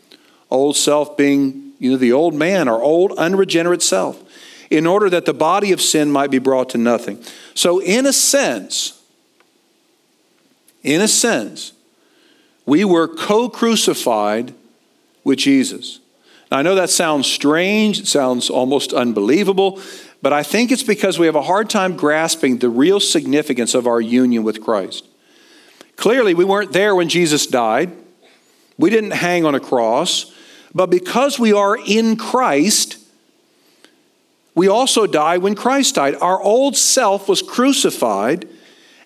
old 0.50 0.76
self 0.76 1.16
being, 1.16 1.69
you 1.81 1.90
know, 1.90 1.97
the 1.97 2.12
old 2.12 2.35
man, 2.35 2.69
our 2.69 2.81
old 2.81 3.12
unregenerate 3.12 3.83
self, 3.83 4.23
in 4.71 4.87
order 4.87 5.11
that 5.11 5.25
the 5.25 5.35
body 5.35 5.73
of 5.73 5.81
sin 5.81 6.12
might 6.12 6.31
be 6.31 6.38
brought 6.38 6.69
to 6.71 6.79
nothing. 6.79 7.21
So, 7.55 7.81
in 7.81 8.07
a 8.07 8.12
sense, 8.12 9.03
in 10.85 11.01
a 11.01 11.09
sense, 11.09 11.73
we 12.66 12.85
were 12.85 13.09
co 13.09 13.49
crucified 13.49 14.55
with 15.25 15.38
Jesus. 15.38 16.01
Now, 16.51 16.59
I 16.59 16.62
know 16.62 16.75
that 16.75 16.90
sounds 16.90 17.27
strange, 17.27 18.01
it 18.01 18.07
sounds 18.07 18.51
almost 18.51 18.93
unbelievable, 18.93 19.81
but 20.21 20.35
I 20.35 20.43
think 20.43 20.71
it's 20.71 20.83
because 20.83 21.19
we 21.19 21.27
have 21.27 21.35
a 21.35 21.43
hard 21.43 21.71
time 21.71 21.97
grasping 21.97 22.59
the 22.59 22.69
real 22.69 23.01
significance 23.01 23.75
of 23.75 23.87
our 23.87 24.01
union 24.03 24.43
with 24.43 24.62
Christ. 24.62 25.07
Clearly, 25.97 26.35
we 26.35 26.45
weren't 26.45 26.73
there 26.73 26.95
when 26.95 27.09
Jesus 27.09 27.47
died, 27.47 27.90
we 28.77 28.90
didn't 28.90 29.12
hang 29.12 29.47
on 29.47 29.55
a 29.55 29.61
cross, 29.61 30.35
but 30.74 30.90
because 30.90 31.38
we 31.38 31.52
are 31.52 31.76
in 31.76 32.16
Christ, 32.16 32.98
we 34.54 34.68
also 34.68 35.06
die 35.06 35.38
when 35.38 35.54
Christ 35.54 35.96
died. 35.96 36.16
Our 36.20 36.40
old 36.40 36.76
self 36.76 37.28
was 37.28 37.42
crucified, 37.42 38.48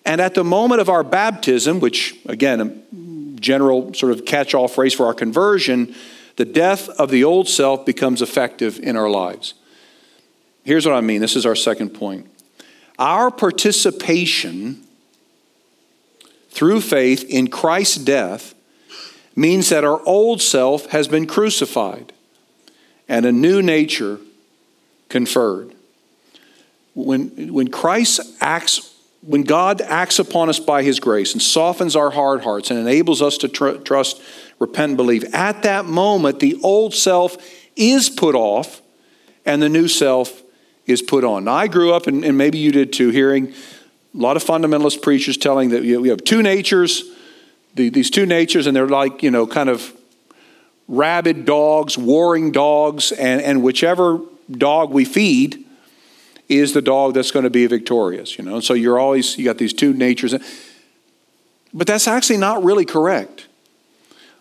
and 0.05 0.21
at 0.21 0.33
the 0.33 0.43
moment 0.43 0.81
of 0.81 0.89
our 0.89 1.03
baptism, 1.03 1.79
which, 1.79 2.15
again, 2.25 2.61
a 2.61 3.39
general 3.39 3.93
sort 3.93 4.11
of 4.11 4.25
catch 4.25 4.53
all 4.53 4.67
phrase 4.67 4.93
for 4.93 5.05
our 5.05 5.13
conversion, 5.13 5.95
the 6.35 6.45
death 6.45 6.89
of 6.89 7.09
the 7.09 7.23
old 7.23 7.47
self 7.47 7.85
becomes 7.85 8.21
effective 8.21 8.79
in 8.79 8.95
our 8.95 9.09
lives. 9.09 9.53
Here's 10.63 10.85
what 10.85 10.95
I 10.95 11.01
mean 11.01 11.21
this 11.21 11.35
is 11.35 11.45
our 11.45 11.55
second 11.55 11.91
point. 11.91 12.27
Our 12.97 13.29
participation 13.29 14.83
through 16.49 16.81
faith 16.81 17.25
in 17.29 17.49
Christ's 17.49 17.97
death 17.97 18.54
means 19.35 19.69
that 19.69 19.83
our 19.83 20.01
old 20.05 20.41
self 20.41 20.87
has 20.87 21.07
been 21.07 21.27
crucified 21.27 22.13
and 23.07 23.25
a 23.25 23.31
new 23.31 23.61
nature 23.61 24.19
conferred. 25.09 25.73
When, 26.93 27.53
when 27.53 27.67
Christ 27.67 28.21
acts, 28.39 28.95
when 29.21 29.43
God 29.43 29.81
acts 29.81 30.19
upon 30.19 30.49
us 30.49 30.59
by 30.59 30.83
his 30.83 30.99
grace 30.99 31.33
and 31.33 31.41
softens 31.41 31.95
our 31.95 32.11
hard 32.11 32.41
hearts 32.41 32.71
and 32.71 32.79
enables 32.79 33.21
us 33.21 33.37
to 33.39 33.49
tr- 33.49 33.77
trust, 33.77 34.21
repent, 34.59 34.91
and 34.91 34.97
believe, 34.97 35.25
at 35.33 35.63
that 35.63 35.85
moment, 35.85 36.39
the 36.39 36.57
old 36.63 36.93
self 36.93 37.37
is 37.75 38.09
put 38.09 38.35
off 38.35 38.81
and 39.45 39.61
the 39.61 39.69
new 39.69 39.87
self 39.87 40.41
is 40.85 41.01
put 41.01 41.23
on. 41.23 41.45
Now, 41.45 41.53
I 41.53 41.67
grew 41.67 41.93
up, 41.93 42.07
and, 42.07 42.23
and 42.23 42.37
maybe 42.37 42.57
you 42.57 42.71
did 42.71 42.93
too, 42.93 43.09
hearing 43.09 43.47
a 43.47 43.53
lot 44.17 44.37
of 44.37 44.43
fundamentalist 44.43 45.01
preachers 45.01 45.35
telling 45.35 45.69
that 45.69 45.83
you 45.83 45.95
know, 45.95 46.01
we 46.01 46.09
have 46.09 46.23
two 46.23 46.41
natures, 46.41 47.03
the, 47.75 47.89
these 47.89 48.09
two 48.09 48.25
natures, 48.25 48.67
and 48.67 48.75
they're 48.75 48.87
like, 48.87 49.21
you 49.21 49.29
know, 49.29 49.45
kind 49.45 49.69
of 49.69 49.93
rabid 50.87 51.45
dogs, 51.45 51.97
warring 51.97 52.51
dogs, 52.51 53.11
and, 53.11 53.41
and 53.41 53.63
whichever 53.63 54.19
dog 54.49 54.91
we 54.91 55.05
feed 55.05 55.65
is 56.47 56.73
the 56.73 56.81
dog 56.81 57.13
that's 57.13 57.31
going 57.31 57.43
to 57.43 57.49
be 57.49 57.65
victorious, 57.67 58.37
you 58.37 58.45
know. 58.45 58.55
And 58.55 58.63
So 58.63 58.73
you're 58.73 58.99
always, 58.99 59.37
you 59.37 59.45
got 59.45 59.57
these 59.57 59.73
two 59.73 59.93
natures. 59.93 60.33
But 61.73 61.87
that's 61.87 62.07
actually 62.07 62.37
not 62.37 62.63
really 62.63 62.85
correct. 62.85 63.47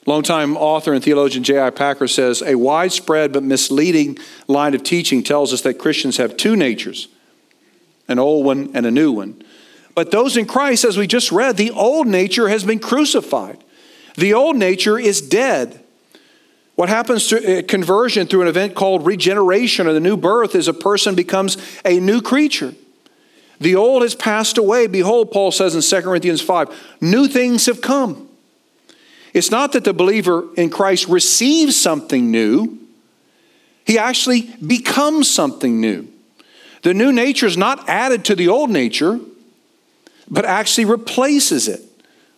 Longtime 0.06 0.56
author 0.56 0.92
and 0.92 1.02
theologian 1.02 1.44
J.I. 1.44 1.70
Packer 1.70 2.06
says 2.06 2.42
a 2.42 2.56
widespread 2.56 3.32
but 3.32 3.42
misleading 3.42 4.18
line 4.46 4.74
of 4.74 4.82
teaching 4.82 5.22
tells 5.22 5.52
us 5.52 5.62
that 5.62 5.74
Christians 5.74 6.18
have 6.18 6.36
two 6.36 6.56
natures 6.56 7.08
an 8.06 8.18
old 8.18 8.44
one 8.44 8.70
and 8.74 8.84
a 8.84 8.90
new 8.90 9.10
one. 9.10 9.42
But 9.94 10.10
those 10.10 10.36
in 10.36 10.46
Christ, 10.46 10.84
as 10.84 10.96
we 10.96 11.06
just 11.06 11.30
read, 11.30 11.56
the 11.56 11.70
old 11.70 12.06
nature 12.06 12.48
has 12.48 12.64
been 12.64 12.80
crucified. 12.80 13.62
The 14.16 14.34
old 14.34 14.56
nature 14.56 14.98
is 14.98 15.20
dead. 15.20 15.80
What 16.74 16.88
happens 16.88 17.28
to 17.28 17.60
uh, 17.60 17.62
conversion 17.62 18.26
through 18.26 18.42
an 18.42 18.48
event 18.48 18.74
called 18.74 19.06
regeneration 19.06 19.86
or 19.86 19.92
the 19.92 20.00
new 20.00 20.16
birth 20.16 20.54
is 20.54 20.66
a 20.66 20.74
person 20.74 21.14
becomes 21.14 21.56
a 21.84 22.00
new 22.00 22.20
creature. 22.20 22.74
The 23.60 23.76
old 23.76 24.02
has 24.02 24.16
passed 24.16 24.58
away. 24.58 24.88
Behold, 24.88 25.30
Paul 25.30 25.52
says 25.52 25.74
in 25.76 25.82
2 25.82 26.04
Corinthians 26.04 26.40
5, 26.40 26.96
new 27.00 27.28
things 27.28 27.66
have 27.66 27.80
come. 27.80 28.28
It's 29.32 29.50
not 29.50 29.72
that 29.72 29.84
the 29.84 29.92
believer 29.92 30.48
in 30.56 30.70
Christ 30.70 31.08
receives 31.08 31.80
something 31.80 32.30
new, 32.30 32.78
he 33.84 33.98
actually 33.98 34.42
becomes 34.66 35.30
something 35.30 35.80
new. 35.80 36.08
The 36.82 36.94
new 36.94 37.12
nature 37.12 37.46
is 37.46 37.56
not 37.56 37.88
added 37.88 38.24
to 38.26 38.34
the 38.34 38.48
old 38.48 38.70
nature, 38.70 39.20
but 40.30 40.44
actually 40.44 40.84
replaces 40.84 41.68
it. 41.68 41.82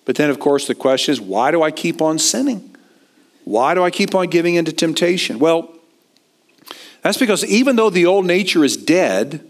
But 0.05 0.16
then, 0.16 0.31
of 0.31 0.38
course, 0.38 0.66
the 0.66 0.75
question 0.75 1.12
is 1.12 1.20
why 1.20 1.51
do 1.51 1.62
I 1.62 1.70
keep 1.70 2.01
on 2.01 2.18
sinning? 2.18 2.75
Why 3.44 3.75
do 3.75 3.83
I 3.83 3.90
keep 3.90 4.14
on 4.14 4.29
giving 4.29 4.57
into 4.57 4.72
temptation? 4.72 5.38
Well, 5.38 5.72
that's 7.03 7.18
because 7.18 7.44
even 7.44 7.77
though 7.77 7.90
the 7.90 8.07
old 8.07 8.27
nature 8.27 8.64
is 8.64 8.77
dead, 8.77 9.46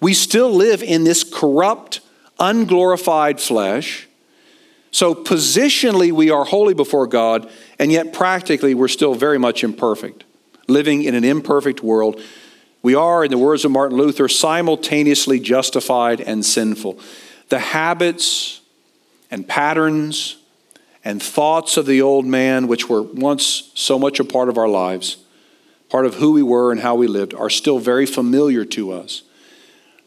we 0.00 0.14
still 0.14 0.50
live 0.50 0.82
in 0.82 1.04
this 1.04 1.22
corrupt, 1.22 2.00
unglorified 2.38 3.40
flesh 3.40 4.08
so, 4.90 5.14
positionally, 5.14 6.12
we 6.12 6.30
are 6.30 6.44
holy 6.44 6.74
before 6.74 7.06
God, 7.06 7.50
and 7.78 7.92
yet 7.92 8.12
practically, 8.12 8.74
we're 8.74 8.88
still 8.88 9.14
very 9.14 9.38
much 9.38 9.62
imperfect, 9.62 10.24
living 10.66 11.02
in 11.02 11.14
an 11.14 11.24
imperfect 11.24 11.82
world. 11.82 12.20
We 12.82 12.94
are, 12.94 13.24
in 13.24 13.30
the 13.30 13.38
words 13.38 13.64
of 13.64 13.72
Martin 13.72 13.96
Luther, 13.96 14.28
simultaneously 14.28 15.40
justified 15.40 16.20
and 16.20 16.44
sinful. 16.44 16.98
The 17.48 17.58
habits 17.58 18.60
and 19.30 19.46
patterns 19.46 20.36
and 21.04 21.22
thoughts 21.22 21.76
of 21.76 21.86
the 21.86 22.02
old 22.02 22.26
man, 22.26 22.68
which 22.68 22.88
were 22.88 23.02
once 23.02 23.70
so 23.74 23.98
much 23.98 24.20
a 24.20 24.24
part 24.24 24.48
of 24.48 24.58
our 24.58 24.68
lives, 24.68 25.16
part 25.88 26.06
of 26.06 26.14
who 26.14 26.32
we 26.32 26.42
were 26.42 26.70
and 26.70 26.80
how 26.80 26.94
we 26.94 27.06
lived, 27.06 27.34
are 27.34 27.50
still 27.50 27.78
very 27.78 28.06
familiar 28.06 28.64
to 28.66 28.92
us. 28.92 29.22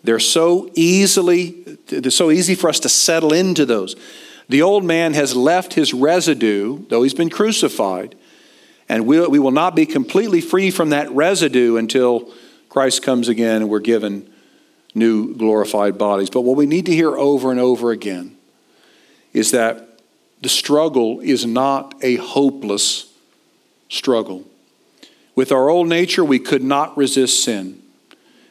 They're 0.04 0.20
so 0.20 0.70
easily, 0.74 1.78
they're 1.88 2.10
so 2.12 2.32
easy 2.32 2.56
for 2.56 2.70
us 2.70 2.80
to 2.82 2.90
settle 2.90 3.34
into 3.34 3.66
those. 3.66 3.96
The 4.50 4.62
old 4.62 4.84
man 4.84 5.14
has 5.14 5.36
left 5.36 5.74
his 5.74 5.94
residue, 5.94 6.86
though 6.90 7.04
he's 7.04 7.14
been 7.14 7.30
crucified, 7.30 8.16
and 8.90 9.06
we, 9.06 9.26
we 9.28 9.40
will 9.40 9.52
not 9.52 9.76
be 9.76 9.86
completely 9.86 10.42
free 10.42 10.72
from 10.72 10.90
that 10.90 11.12
residue 11.12 11.78
until 11.78 12.34
Christ 12.72 13.04
comes 13.04 13.28
again 13.28 13.64
and 13.64 13.70
we're 13.70 13.82
given 13.82 14.32
new 14.96 15.36
glorified 15.36 15.98
bodies. 15.98 16.30
But 16.30 16.42
what 16.42 16.56
we 16.56 16.66
need 16.66 16.86
to 16.86 16.94
hear 16.94 17.18
over 17.18 17.52
and 17.52 17.60
over 17.60 17.92
again 17.92 18.38
is 19.34 19.52
that 19.52 20.00
the 20.42 20.48
struggle 20.48 21.20
is 21.20 21.46
not 21.46 21.94
a 22.02 22.16
hopeless 22.16 23.14
struggle. 23.90 24.48
With 25.36 25.52
our 25.52 25.70
old 25.70 25.90
nature, 25.90 26.24
we 26.24 26.40
could 26.40 26.64
not 26.64 26.96
resist 26.96 27.44
sin. 27.44 27.82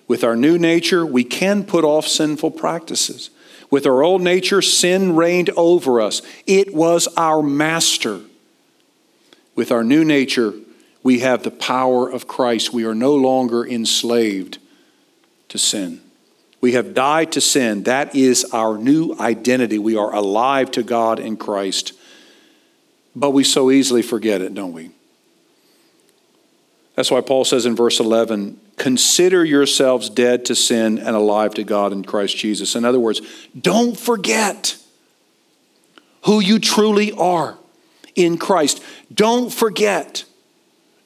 With 0.06 0.22
our 0.22 0.36
new 0.36 0.58
nature, 0.58 1.06
we 1.06 1.24
can 1.24 1.64
put 1.64 1.82
off 1.82 2.06
sinful 2.06 2.50
practices. 2.50 3.30
With 3.70 3.86
our 3.86 4.02
old 4.02 4.20
nature, 4.20 4.60
sin 4.60 5.16
reigned 5.16 5.48
over 5.56 5.98
us, 5.98 6.20
it 6.46 6.74
was 6.74 7.08
our 7.16 7.42
master. 7.42 8.20
With 9.54 9.72
our 9.72 9.82
new 9.82 10.04
nature, 10.04 10.52
we 11.02 11.20
have 11.20 11.42
the 11.42 11.50
power 11.50 12.10
of 12.10 12.28
Christ. 12.28 12.72
We 12.72 12.84
are 12.84 12.94
no 12.94 13.14
longer 13.14 13.66
enslaved 13.66 14.58
to 15.48 15.58
sin. 15.58 16.00
We 16.60 16.72
have 16.72 16.94
died 16.94 17.32
to 17.32 17.40
sin. 17.40 17.84
That 17.84 18.14
is 18.14 18.44
our 18.52 18.76
new 18.76 19.16
identity. 19.18 19.78
We 19.78 19.96
are 19.96 20.14
alive 20.14 20.70
to 20.72 20.82
God 20.82 21.18
in 21.18 21.36
Christ. 21.36 21.94
But 23.16 23.30
we 23.30 23.44
so 23.44 23.70
easily 23.70 24.02
forget 24.02 24.42
it, 24.42 24.54
don't 24.54 24.72
we? 24.72 24.90
That's 26.96 27.10
why 27.10 27.22
Paul 27.22 27.44
says 27.44 27.64
in 27.64 27.74
verse 27.74 27.98
11, 27.98 28.60
Consider 28.76 29.44
yourselves 29.44 30.08
dead 30.08 30.44
to 30.46 30.54
sin 30.54 30.98
and 30.98 31.16
alive 31.16 31.54
to 31.54 31.64
God 31.64 31.92
in 31.92 32.02
Christ 32.02 32.36
Jesus. 32.36 32.74
In 32.74 32.84
other 32.84 33.00
words, 33.00 33.20
don't 33.58 33.98
forget 33.98 34.76
who 36.24 36.40
you 36.40 36.58
truly 36.58 37.12
are 37.12 37.58
in 38.14 38.38
Christ. 38.38 38.82
Don't 39.12 39.52
forget 39.52 40.24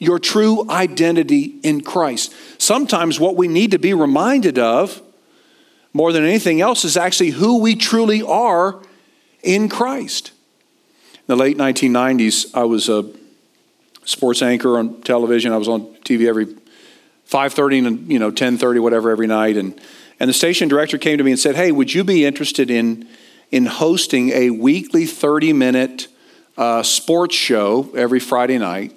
your 0.05 0.19
true 0.19 0.69
identity 0.71 1.57
in 1.63 1.81
Christ. 1.81 2.35
Sometimes 2.59 3.19
what 3.19 3.37
we 3.37 3.49
need 3.49 3.73
to 3.73 3.79
be 3.79 3.95
reminded 3.95 4.59
of 4.59 5.03
more 5.93 6.13
than 6.13 6.25
anything 6.25 6.61
else 6.61 6.85
is 6.85 6.97
actually 6.97 7.31
who 7.31 7.61
we 7.61 7.75
truly 7.75 8.23
are 8.23 8.81
in 9.43 9.69
Christ. 9.69 10.33
In 11.15 11.23
the 11.27 11.37
late 11.37 11.57
1990s, 11.57 12.55
I 12.55 12.65
was 12.65 12.89
a 12.89 13.11
sports 14.05 14.43
anchor 14.43 14.79
on 14.79 15.01
television. 15.03 15.53
I 15.53 15.57
was 15.57 15.69
on 15.69 15.87
TV 16.05 16.29
every 16.29 16.47
5:30 17.27 17.87
and 17.87 18.13
you 18.13 18.19
know 18.19 18.31
10:30 18.31 18.81
whatever 18.81 19.11
every 19.11 19.27
night 19.27 19.57
and 19.57 19.81
and 20.21 20.29
the 20.29 20.35
station 20.35 20.69
director 20.69 20.99
came 20.99 21.19
to 21.19 21.25
me 21.25 21.33
and 21.33 21.41
said, 21.41 21.57
"Hey, 21.57 21.73
would 21.73 21.93
you 21.93 22.05
be 22.05 22.25
interested 22.25 22.71
in 22.71 23.09
in 23.51 23.67
hosting 23.67 24.31
a 24.31 24.51
weekly 24.51 25.05
30-minute 25.05 26.09
uh, 26.57 26.83
sports 26.83 27.35
show 27.35 27.91
every 27.97 28.21
Friday 28.21 28.59
night?" 28.59 28.93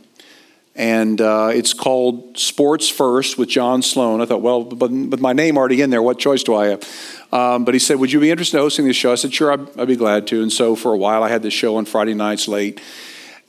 And 0.77 1.19
uh, 1.19 1.49
it's 1.51 1.73
called 1.73 2.37
Sports 2.37 2.87
First 2.87 3.35
with 3.39 3.49
John 3.49 3.81
Sloan. 3.81 4.21
I 4.21 4.25
thought, 4.25 4.43
well, 4.43 4.63
but, 4.63 4.89
but 5.09 5.19
my 5.19 5.33
name 5.33 5.57
already 5.57 5.81
in 5.81 5.89
there. 5.89 6.03
What 6.03 6.19
choice 6.19 6.43
do 6.43 6.53
I 6.53 6.67
have? 6.67 7.27
Um, 7.33 7.65
but 7.65 7.73
he 7.73 7.79
said, 7.79 7.97
Would 7.97 8.11
you 8.11 8.19
be 8.19 8.29
interested 8.29 8.57
in 8.57 8.63
hosting 8.63 8.85
this 8.85 8.95
show? 8.95 9.11
I 9.11 9.15
said, 9.15 9.33
Sure, 9.33 9.51
I'd, 9.51 9.79
I'd, 9.79 9.87
be 9.87 9.95
glad 9.95 10.27
to. 10.27 10.41
And 10.43 10.53
so 10.53 10.75
for 10.75 10.93
a 10.93 10.97
while, 10.97 11.23
I 11.23 11.29
had 11.29 11.41
this 11.41 11.53
show 11.53 11.77
on 11.77 11.85
Friday 11.85 12.13
nights 12.13 12.47
late. 12.47 12.79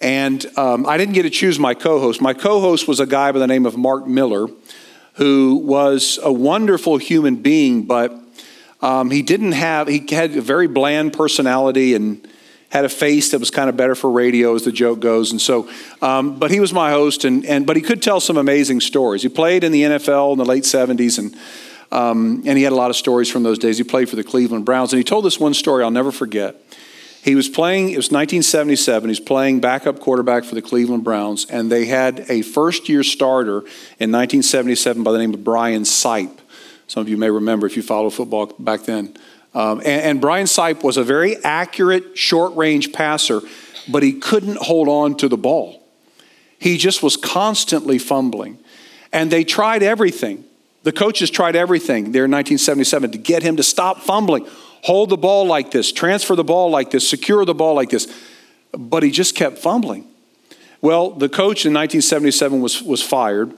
And 0.01 0.45
um, 0.57 0.87
I 0.87 0.97
didn't 0.97 1.15
get 1.15 1.25
to 1.25 1.31
choose 1.31 1.59
my 1.59 1.75
co 1.75 2.01
host. 2.01 2.23
My 2.23 2.33
co 2.33 2.61
host 2.61 2.89
was 2.89 2.99
a 2.99 3.07
guy 3.07 3.31
by 3.31 3.41
the 3.41 3.47
name 3.47 3.67
of 3.67 3.77
Mark 3.77 4.07
Miller, 4.07 4.47
who 5.15 5.57
was 5.57 6.19
a 6.23 6.33
wonderful 6.33 6.97
human 6.97 7.37
being, 7.37 7.83
but 7.85 8.13
um, 8.81 9.11
he 9.11 9.21
didn't 9.21 9.53
have, 9.53 9.89
he 9.89 10.07
had 10.09 10.35
a 10.35 10.41
very 10.41 10.67
bland 10.67 11.13
personality 11.13 11.95
and 11.95 12.27
had 12.71 12.85
a 12.85 12.89
face 12.89 13.31
that 13.31 13.39
was 13.39 13.51
kind 13.51 13.69
of 13.69 13.77
better 13.77 13.95
for 13.95 14.11
radio, 14.11 14.55
as 14.55 14.65
the 14.65 14.73
joke 14.73 15.01
goes. 15.01 15.31
And 15.31 15.41
so, 15.41 15.71
um, 16.03 16.39
but 16.39 16.51
he 16.51 16.61
was 16.61 16.73
my 16.73 16.91
host, 16.91 17.25
and, 17.25 17.45
and 17.47 17.67
but 17.67 17.77
he 17.77 17.83
could 17.83 18.03
tell 18.03 18.21
some 18.21 18.37
amazing 18.37 18.81
stories. 18.81 19.23
He 19.23 19.29
played 19.29 19.65
in 19.65 19.73
the 19.73 19.83
NFL 19.83 20.33
in 20.33 20.39
the 20.39 20.45
late 20.45 20.65
70s, 20.65 21.19
and 21.19 21.35
um, 21.91 22.43
and 22.45 22.59
he 22.59 22.65
had 22.65 22.73
a 22.73 22.77
lot 22.77 22.91
of 22.91 22.97
stories 22.97 23.31
from 23.31 23.43
those 23.43 23.59
days. 23.59 23.79
He 23.79 23.85
played 23.85 24.11
for 24.11 24.17
the 24.17 24.25
Cleveland 24.25 24.65
Browns, 24.65 24.93
and 24.93 24.99
he 24.99 25.05
told 25.05 25.25
this 25.25 25.41
one 25.41 25.55
story 25.55 25.83
I'll 25.83 25.91
never 25.91 26.13
forget. 26.13 26.57
He 27.23 27.35
was 27.35 27.49
playing, 27.49 27.91
it 27.91 27.97
was 27.97 28.11
1977, 28.11 29.09
he's 29.09 29.21
playing 29.21 29.61
backup 29.61 29.99
quarterback 29.99 30.45
for 30.45 30.55
the 30.55 30.63
Cleveland 30.63 31.05
Browns, 31.05 31.47
and 31.47 31.71
they 31.71 31.87
had 31.87 32.25
a 32.29 32.43
first 32.43 32.89
year 32.89 33.03
starter 33.03 33.59
in 33.99 34.13
1977 34.13 35.03
by 35.03 35.13
the 35.13 35.19
name 35.19 35.35
of 35.35 35.43
Brian 35.43 35.83
Sipe. 35.83 36.39
Some 36.87 37.01
of 37.01 37.09
you 37.09 37.17
may 37.17 37.29
remember 37.29 37.67
if 37.67 37.77
you 37.77 37.83
follow 37.83 38.09
football 38.09 38.47
back 38.59 38.83
then. 38.85 39.15
Um, 39.55 39.79
and, 39.81 39.87
and 39.87 40.21
Brian 40.21 40.47
Sipe 40.47 40.83
was 40.83 40.97
a 40.97 41.05
very 41.05 41.37
accurate, 41.45 42.17
short 42.17 42.55
range 42.57 42.93
passer, 42.93 43.41
but 43.89 44.03
he 44.03 44.13
couldn't 44.13 44.59
hold 44.59 44.89
on 44.89 45.17
to 45.19 45.29
the 45.29 45.37
ball. 45.37 45.83
He 46.59 46.77
just 46.77 47.03
was 47.03 47.17
constantly 47.17 47.99
fumbling. 47.99 48.59
And 49.13 49.31
they 49.31 49.45
tried 49.45 49.83
everything. 49.83 50.45
The 50.83 50.93
coaches 50.93 51.31
tried 51.31 51.57
everything 51.57 52.13
there 52.13 52.25
in 52.25 52.31
1977 52.31 53.13
to 53.13 53.19
get 53.19 53.43
him 53.43 53.57
to 53.57 53.63
stop 53.63 54.01
fumbling, 54.01 54.47
hold 54.83 55.11
the 55.11 55.17
ball 55.17 55.47
like 55.47 55.71
this, 55.71 55.93
transfer 55.93 56.37
the 56.37 56.45
ball 56.45 56.71
like 56.71 56.91
this, 56.91 57.09
secure 57.09 57.45
the 57.45 57.55
ball 57.55 57.75
like 57.75 57.91
this. 57.91 58.07
But 58.73 59.03
he 59.03 59.11
just 59.11 59.35
kept 59.35 59.59
fumbling. 59.59 60.07
Well, 60.81 61.11
the 61.11 61.29
coach 61.29 61.67
in 61.67 61.75
1977 61.75 62.61
was, 62.61 62.83
was 62.83 63.03
fired, 63.03 63.53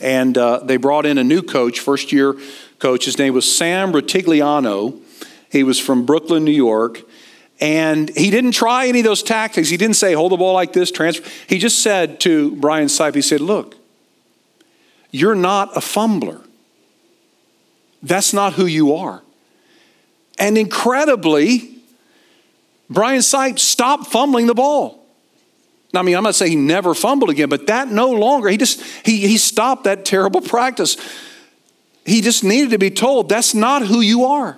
and 0.00 0.36
uh, 0.36 0.58
they 0.58 0.76
brought 0.76 1.06
in 1.06 1.18
a 1.18 1.24
new 1.24 1.42
coach, 1.42 1.80
first 1.80 2.12
year 2.12 2.36
coach. 2.78 3.04
His 3.04 3.18
name 3.18 3.34
was 3.34 3.50
Sam 3.56 3.92
Rutigliano. 3.92 5.00
He 5.50 5.62
was 5.62 5.78
from 5.78 6.04
Brooklyn, 6.04 6.44
New 6.44 6.50
York. 6.50 7.02
And 7.60 8.10
he 8.14 8.30
didn't 8.30 8.52
try 8.52 8.86
any 8.86 8.98
of 8.98 9.04
those 9.06 9.22
tactics. 9.22 9.70
He 9.70 9.78
didn't 9.78 9.96
say, 9.96 10.12
hold 10.12 10.32
the 10.32 10.36
ball 10.36 10.52
like 10.52 10.74
this, 10.74 10.90
transfer. 10.90 11.26
He 11.48 11.58
just 11.58 11.82
said 11.82 12.20
to 12.20 12.54
Brian 12.56 12.88
Sipe, 12.88 13.14
he 13.14 13.22
said, 13.22 13.40
look, 13.40 13.76
you're 15.10 15.34
not 15.34 15.74
a 15.74 15.80
fumbler. 15.80 16.42
That's 18.02 18.34
not 18.34 18.54
who 18.54 18.66
you 18.66 18.94
are. 18.94 19.22
And 20.38 20.58
incredibly, 20.58 21.78
Brian 22.90 23.20
Sipe 23.20 23.58
stopped 23.58 24.08
fumbling 24.08 24.46
the 24.46 24.54
ball. 24.54 25.05
I 25.96 26.02
mean, 26.02 26.16
I'm 26.16 26.22
not 26.22 26.34
saying 26.34 26.52
he 26.52 26.56
never 26.56 26.94
fumbled 26.94 27.30
again, 27.30 27.48
but 27.48 27.66
that 27.66 27.88
no 27.88 28.10
longer, 28.10 28.48
he 28.48 28.56
just, 28.56 28.82
he, 29.04 29.26
he 29.26 29.36
stopped 29.36 29.84
that 29.84 30.04
terrible 30.04 30.40
practice. 30.40 30.96
He 32.04 32.20
just 32.20 32.44
needed 32.44 32.70
to 32.70 32.78
be 32.78 32.90
told 32.90 33.28
that's 33.28 33.54
not 33.54 33.82
who 33.82 34.00
you 34.00 34.24
are. 34.26 34.56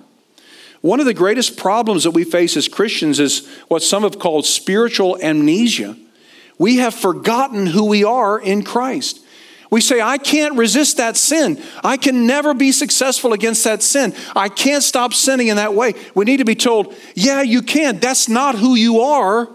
One 0.81 1.01
of 1.01 1.07
the 1.07 1.15
greatest 1.15 1.57
problems 1.57 2.05
that 2.05 2.13
we 2.13 2.25
face 2.25 2.57
as 2.57 2.69
Christians 2.69 3.19
is 3.19 3.49
what 3.69 3.83
some 3.83 4.03
have 4.03 4.19
called 4.19 4.47
spiritual 4.47 5.19
amnesia. 5.21 5.97
We 6.59 6.77
have 6.77 6.95
forgotten 6.95 7.67
who 7.67 7.87
we 7.87 8.05
are 8.05 8.39
in 8.39 8.63
Christ. 8.63 9.25
We 9.71 9.81
say, 9.81 10.01
I 10.01 10.19
can't 10.19 10.57
resist 10.57 10.97
that 10.97 11.17
sin. 11.17 11.63
I 11.85 11.97
can 11.97 12.27
never 12.27 12.55
be 12.55 12.73
successful 12.73 13.33
against 13.33 13.65
that 13.65 13.83
sin. 13.83 14.15
I 14.35 14.49
can't 14.49 14.83
stop 14.83 15.13
sinning 15.13 15.49
in 15.49 15.57
that 15.57 15.75
way. 15.75 15.95
We 16.15 16.25
need 16.25 16.39
to 16.39 16.45
be 16.45 16.55
told, 16.55 16.95
yeah, 17.15 17.43
you 17.43 17.63
can. 17.63 17.99
That's 17.99 18.29
not 18.29 18.55
who 18.55 18.77
you 18.77 19.01
are 19.01 19.49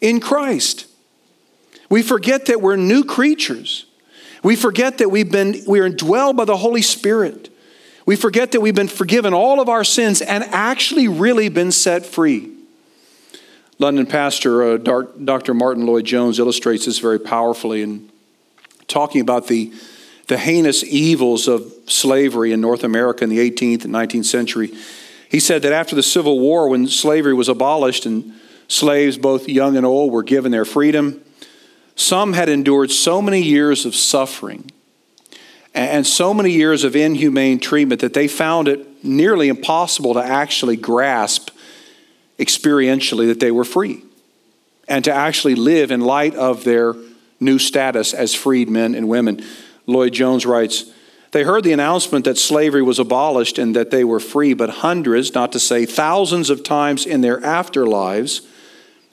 in 0.00 0.20
Christ. 0.20 0.86
We 1.88 2.02
forget 2.02 2.46
that 2.46 2.60
we're 2.60 2.76
new 2.76 3.04
creatures. 3.04 3.86
We 4.42 4.56
forget 4.56 4.98
that 4.98 5.10
we've 5.10 5.30
been, 5.30 5.62
we 5.66 5.80
are 5.80 5.90
indwelled 5.90 6.36
by 6.36 6.44
the 6.44 6.56
Holy 6.56 6.82
Spirit. 6.82 7.50
We 8.06 8.16
forget 8.16 8.52
that 8.52 8.60
we've 8.60 8.74
been 8.74 8.88
forgiven 8.88 9.34
all 9.34 9.60
of 9.60 9.68
our 9.68 9.84
sins 9.84 10.22
and 10.22 10.44
actually 10.44 11.08
really 11.08 11.48
been 11.48 11.72
set 11.72 12.06
free. 12.06 12.52
London 13.78 14.06
pastor 14.06 14.62
uh, 14.62 14.76
Dr. 14.76 15.54
Martyn 15.54 15.86
Lloyd-Jones 15.86 16.38
illustrates 16.38 16.86
this 16.86 16.98
very 16.98 17.18
powerfully 17.18 17.82
in 17.82 18.10
talking 18.88 19.20
about 19.20 19.46
the, 19.46 19.72
the 20.28 20.36
heinous 20.36 20.84
evils 20.84 21.48
of 21.48 21.72
slavery 21.86 22.52
in 22.52 22.60
North 22.60 22.84
America 22.84 23.24
in 23.24 23.30
the 23.30 23.38
18th 23.38 23.84
and 23.84 23.94
19th 23.94 24.26
century. 24.26 24.72
He 25.30 25.40
said 25.40 25.62
that 25.62 25.72
after 25.72 25.94
the 25.94 26.02
Civil 26.02 26.40
War, 26.40 26.68
when 26.68 26.88
slavery 26.88 27.32
was 27.32 27.48
abolished 27.48 28.04
and 28.04 28.34
slaves, 28.70 29.18
both 29.18 29.48
young 29.48 29.76
and 29.76 29.84
old, 29.84 30.12
were 30.12 30.22
given 30.22 30.52
their 30.52 30.64
freedom, 30.64 31.20
some 31.96 32.32
had 32.32 32.48
endured 32.48 32.90
so 32.90 33.20
many 33.20 33.42
years 33.42 33.84
of 33.84 33.94
suffering 33.94 34.70
and 35.74 36.06
so 36.06 36.32
many 36.32 36.50
years 36.50 36.82
of 36.82 36.96
inhumane 36.96 37.58
treatment 37.58 38.00
that 38.00 38.14
they 38.14 38.26
found 38.26 38.68
it 38.68 39.04
nearly 39.04 39.48
impossible 39.48 40.14
to 40.14 40.20
actually 40.20 40.76
grasp 40.76 41.50
experientially 42.38 43.26
that 43.26 43.40
they 43.40 43.50
were 43.50 43.64
free 43.64 44.02
and 44.88 45.04
to 45.04 45.12
actually 45.12 45.54
live 45.54 45.90
in 45.90 46.00
light 46.00 46.34
of 46.34 46.64
their 46.64 46.94
new 47.38 47.58
status 47.58 48.14
as 48.14 48.34
freed 48.34 48.68
men 48.68 48.94
and 48.94 49.08
women. 49.08 49.44
Lloyd-Jones 49.86 50.46
writes, 50.46 50.90
they 51.32 51.44
heard 51.44 51.62
the 51.62 51.72
announcement 51.72 52.24
that 52.24 52.38
slavery 52.38 52.82
was 52.82 52.98
abolished 52.98 53.58
and 53.58 53.76
that 53.76 53.90
they 53.90 54.02
were 54.02 54.20
free, 54.20 54.54
but 54.54 54.70
hundreds, 54.70 55.34
not 55.34 55.52
to 55.52 55.60
say 55.60 55.86
thousands 55.86 56.50
of 56.50 56.64
times 56.64 57.06
in 57.06 57.20
their 57.20 57.40
afterlives, 57.40 58.46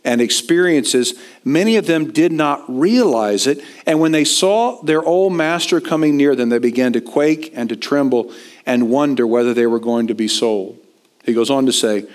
and 0.08 0.22
experiences, 0.22 1.15
many 1.43 1.76
of 1.76 1.86
them 1.86 2.13
did 2.13 2.32
not 2.32 2.63
realize 2.70 3.46
it. 3.46 3.62
And 3.86 4.00
when 4.00 4.13
they 4.13 4.24
saw 4.24 4.82
their 4.82 5.04
old 5.04 5.34
master 5.34 5.82
coming 5.82 6.15
near 6.15 6.34
them, 6.34 6.48
they 6.48 6.60
began 6.60 6.93
to 6.93 7.02
quake 7.02 7.52
and 7.54 7.67
to 7.67 7.76
tremble 7.76 8.34
and 8.65 8.89
wonder 8.89 9.28
whether 9.28 9.54
they 9.54 9.67
were 9.67 9.82
going 9.82 10.08
to 10.08 10.15
be 10.15 10.30
sold. 10.30 10.80
He 11.26 11.34
goes 11.34 11.50
on 11.50 11.65
to 11.65 11.74
say, 11.74 12.06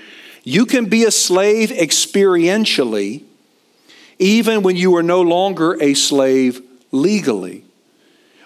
You 0.43 0.65
can 0.65 0.87
be 0.87 1.05
a 1.05 1.11
slave 1.11 1.69
experientially, 1.69 3.25
even 4.19 4.63
when 4.63 4.77
you 4.77 4.97
are 4.97 5.03
no 5.03 5.21
longer 5.21 5.77
a 5.83 5.93
slave 5.93 6.63
legally. 6.93 7.63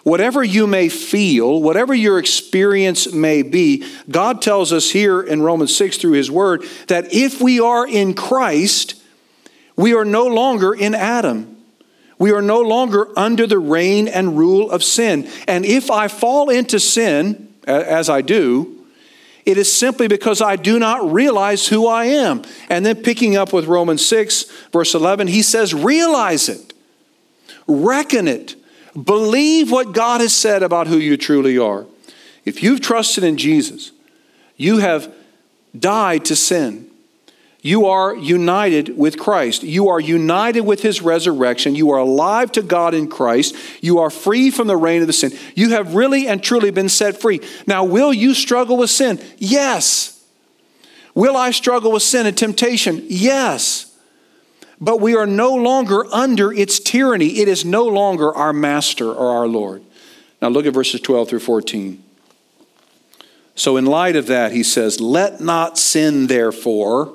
Whatever 0.03 0.43
you 0.43 0.67
may 0.67 0.89
feel, 0.89 1.63
whatever 1.63 1.95
your 1.95 2.19
experience 2.19 3.13
may 3.13 3.43
be, 3.43 3.87
God 4.11 4.43
tells 4.43 4.73
us 4.73 4.91
here 4.91 5.21
in 5.21 5.43
Romans 5.43 5.75
6 5.77 5.99
through 5.99 6.13
His 6.13 6.33
Word 6.33 6.65
that 6.89 7.13
if 7.15 7.41
we 7.41 7.61
are 7.61 7.87
in 7.87 8.15
Christ, 8.15 8.97
we 9.77 9.95
are 9.95 10.05
no 10.05 10.27
longer 10.27 10.75
in 10.75 10.95
Adam. 10.95 11.57
We 12.19 12.33
are 12.33 12.43
no 12.43 12.63
longer 12.63 13.09
under 13.17 13.47
the 13.47 13.59
reign 13.59 14.09
and 14.09 14.39
rule 14.39 14.71
of 14.71 14.83
sin. 14.83 15.31
And 15.47 15.65
if 15.67 15.91
I 15.91 16.09
fall 16.09 16.49
into 16.49 16.81
sin, 16.81 17.55
as 17.67 18.09
I 18.09 18.23
do, 18.23 18.87
it 19.45 19.59
is 19.59 19.73
simply 19.73 20.09
because 20.09 20.41
I 20.41 20.57
do 20.57 20.79
not 20.79 21.13
realize 21.13 21.69
who 21.69 21.87
I 21.87 22.07
am. 22.07 22.43
And 22.69 22.85
then 22.85 23.03
picking 23.03 23.37
up 23.37 23.53
with 23.53 23.67
Romans 23.67 24.05
6, 24.05 24.45
verse 24.73 24.95
11, 24.95 25.29
he 25.29 25.43
says, 25.43 25.75
Realize 25.75 26.49
it, 26.49 26.73
reckon 27.67 28.29
it, 28.29 28.57
believe 29.01 29.71
what 29.71 29.93
God 29.93 30.21
has 30.21 30.35
said 30.35 30.63
about 30.63 30.87
who 30.87 30.97
you 30.97 31.17
truly 31.17 31.59
are. 31.59 31.87
If 32.45 32.63
you've 32.63 32.81
trusted 32.81 33.25
in 33.25 33.37
Jesus, 33.37 33.93
you 34.57 34.79
have 34.79 35.13
died 35.79 36.25
to 36.27 36.37
sin. 36.37 36.86
You 37.63 37.87
are 37.87 38.15
united 38.15 38.97
with 38.97 39.19
Christ. 39.19 39.63
You 39.63 39.89
are 39.89 39.99
united 39.99 40.61
with 40.61 40.83
his 40.83 41.03
resurrection. 41.03 41.75
You 41.75 41.91
are 41.91 41.99
alive 41.99 42.53
to 42.53 42.63
God 42.63 42.95
in 42.95 43.09
Christ. 43.09 43.57
You 43.81 43.99
are 43.99 44.11
free 44.11 44.51
from 44.51 44.69
the 44.69 44.77
reign 44.77 45.01
of 45.01 45.07
the 45.07 45.13
sin. 45.13 45.33
You 45.55 45.71
have 45.71 45.95
really 45.95 46.29
and 46.29 46.43
truly 46.43 46.71
been 46.71 46.89
set 46.89 47.21
free. 47.21 47.41
Now, 47.67 47.85
will 47.85 48.13
you 48.13 48.35
struggle 48.35 48.77
with 48.77 48.91
sin? 48.91 49.21
Yes. 49.39 50.25
Will 51.15 51.37
I 51.37 51.51
struggle 51.51 51.93
with 51.93 52.03
sin 52.03 52.27
and 52.27 52.37
temptation? 52.37 53.03
Yes. 53.07 53.93
But 54.81 55.01
we 55.01 55.17
are 55.17 55.27
no 55.27 55.55
longer 55.55 56.05
under 56.15 56.53
its 56.53 56.79
tyranny. 56.79 57.39
It 57.41 57.49
is 57.49 57.65
no 57.65 57.87
longer 57.87 58.35
our 58.35 58.53
master 58.53 59.11
or 59.11 59.39
our 59.39 59.49
Lord. 59.49 59.83
Now, 60.43 60.49
look 60.49 60.67
at 60.67 60.75
verses 60.75 61.01
12 61.01 61.31
through 61.31 61.41
14. 61.41 62.03
So, 63.55 63.79
in 63.79 63.87
light 63.87 64.17
of 64.17 64.27
that, 64.27 64.53
he 64.53 64.63
says, 64.63 65.01
Let 65.01 65.41
not 65.41 65.79
sin, 65.79 66.27
therefore, 66.27 67.15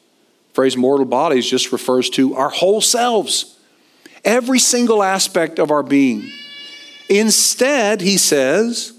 Phrase 0.53 0.75
mortal 0.75 1.05
bodies 1.05 1.49
just 1.49 1.71
refers 1.71 2.09
to 2.11 2.35
our 2.35 2.49
whole 2.49 2.81
selves 2.81 3.57
every 4.23 4.59
single 4.59 5.01
aspect 5.01 5.59
of 5.59 5.71
our 5.71 5.83
being. 5.83 6.29
Instead, 7.09 8.01
he 8.01 8.17
says, 8.17 8.93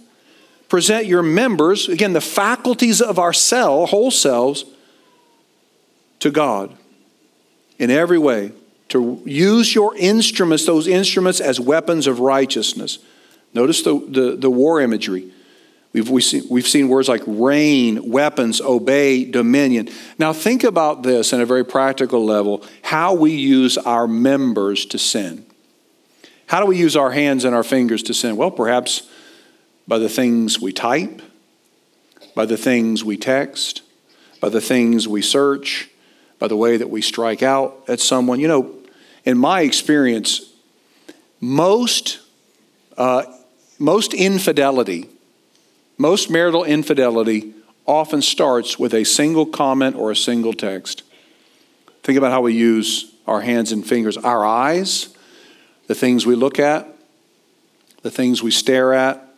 present 0.68 1.06
your 1.06 1.22
members, 1.22 1.88
again, 1.88 2.12
the 2.12 2.20
faculties 2.20 3.00
of 3.00 3.18
our 3.18 3.32
cell, 3.32 3.86
whole 3.86 4.10
selves, 4.10 4.64
to 6.18 6.30
God 6.30 6.76
in 7.78 7.90
every 7.90 8.18
way. 8.18 8.52
To 8.88 9.22
use 9.24 9.74
your 9.74 9.96
instruments, 9.96 10.66
those 10.66 10.86
instruments, 10.86 11.40
as 11.40 11.58
weapons 11.58 12.06
of 12.06 12.20
righteousness. 12.20 12.98
Notice 13.54 13.82
the, 13.82 13.98
the, 14.08 14.36
the 14.36 14.50
war 14.50 14.80
imagery. 14.80 15.32
We've, 15.92 16.08
we've, 16.08 16.24
seen, 16.24 16.44
we've 16.48 16.66
seen 16.66 16.88
words 16.88 17.08
like 17.08 17.22
reign, 17.26 18.10
weapons, 18.10 18.60
obey, 18.62 19.24
dominion. 19.24 19.90
Now, 20.18 20.32
think 20.32 20.64
about 20.64 21.02
this 21.02 21.34
in 21.34 21.40
a 21.40 21.46
very 21.46 21.64
practical 21.64 22.24
level 22.24 22.64
how 22.82 23.14
we 23.14 23.32
use 23.32 23.76
our 23.78 24.06
members 24.06 24.86
to 24.86 24.98
sin. 24.98 25.44
How 26.46 26.60
do 26.60 26.66
we 26.66 26.78
use 26.78 26.96
our 26.96 27.10
hands 27.10 27.44
and 27.44 27.54
our 27.54 27.62
fingers 27.62 28.02
to 28.04 28.14
sin? 28.14 28.36
Well, 28.36 28.50
perhaps 28.50 29.08
by 29.86 29.98
the 29.98 30.08
things 30.08 30.60
we 30.60 30.72
type, 30.72 31.20
by 32.34 32.46
the 32.46 32.56
things 32.56 33.04
we 33.04 33.16
text, 33.16 33.82
by 34.40 34.48
the 34.48 34.60
things 34.60 35.06
we 35.06 35.22
search, 35.22 35.90
by 36.38 36.48
the 36.48 36.56
way 36.56 36.76
that 36.76 36.90
we 36.90 37.02
strike 37.02 37.42
out 37.42 37.84
at 37.88 38.00
someone. 38.00 38.40
You 38.40 38.48
know, 38.48 38.74
in 39.24 39.38
my 39.38 39.60
experience, 39.60 40.52
most, 41.40 42.20
uh, 42.96 43.24
most 43.78 44.14
infidelity 44.14 45.08
most 46.02 46.28
marital 46.28 46.64
infidelity 46.64 47.54
often 47.86 48.20
starts 48.20 48.76
with 48.76 48.92
a 48.92 49.04
single 49.04 49.46
comment 49.46 49.94
or 49.94 50.10
a 50.10 50.16
single 50.16 50.52
text. 50.52 51.04
Think 52.02 52.18
about 52.18 52.32
how 52.32 52.40
we 52.40 52.54
use 52.54 53.14
our 53.28 53.40
hands 53.40 53.70
and 53.70 53.86
fingers, 53.86 54.16
our 54.16 54.44
eyes, 54.44 55.16
the 55.86 55.94
things 55.94 56.26
we 56.26 56.34
look 56.34 56.58
at, 56.58 56.88
the 58.02 58.10
things 58.10 58.42
we 58.42 58.50
stare 58.50 58.92
at, 58.92 59.32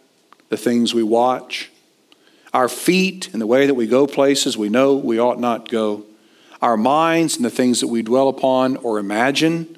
the 0.48 0.57
things 0.57 0.94
we 0.94 1.03
watch, 1.03 1.70
our 2.55 2.70
feet 2.70 3.29
and 3.35 3.42
the 3.42 3.46
way 3.46 3.66
that 3.66 3.74
we 3.74 3.87
go 3.87 4.07
places 4.07 4.57
we 4.57 4.70
know 4.70 4.94
we 4.94 5.20
ought 5.20 5.38
not 5.38 5.68
go, 5.68 6.03
our 6.62 6.79
minds 6.79 7.37
and 7.37 7.44
the 7.44 7.50
things 7.50 7.81
that 7.81 7.88
we 7.88 8.00
dwell 8.00 8.31
upon 8.31 8.79
or 8.79 8.98
imagine. 8.98 9.77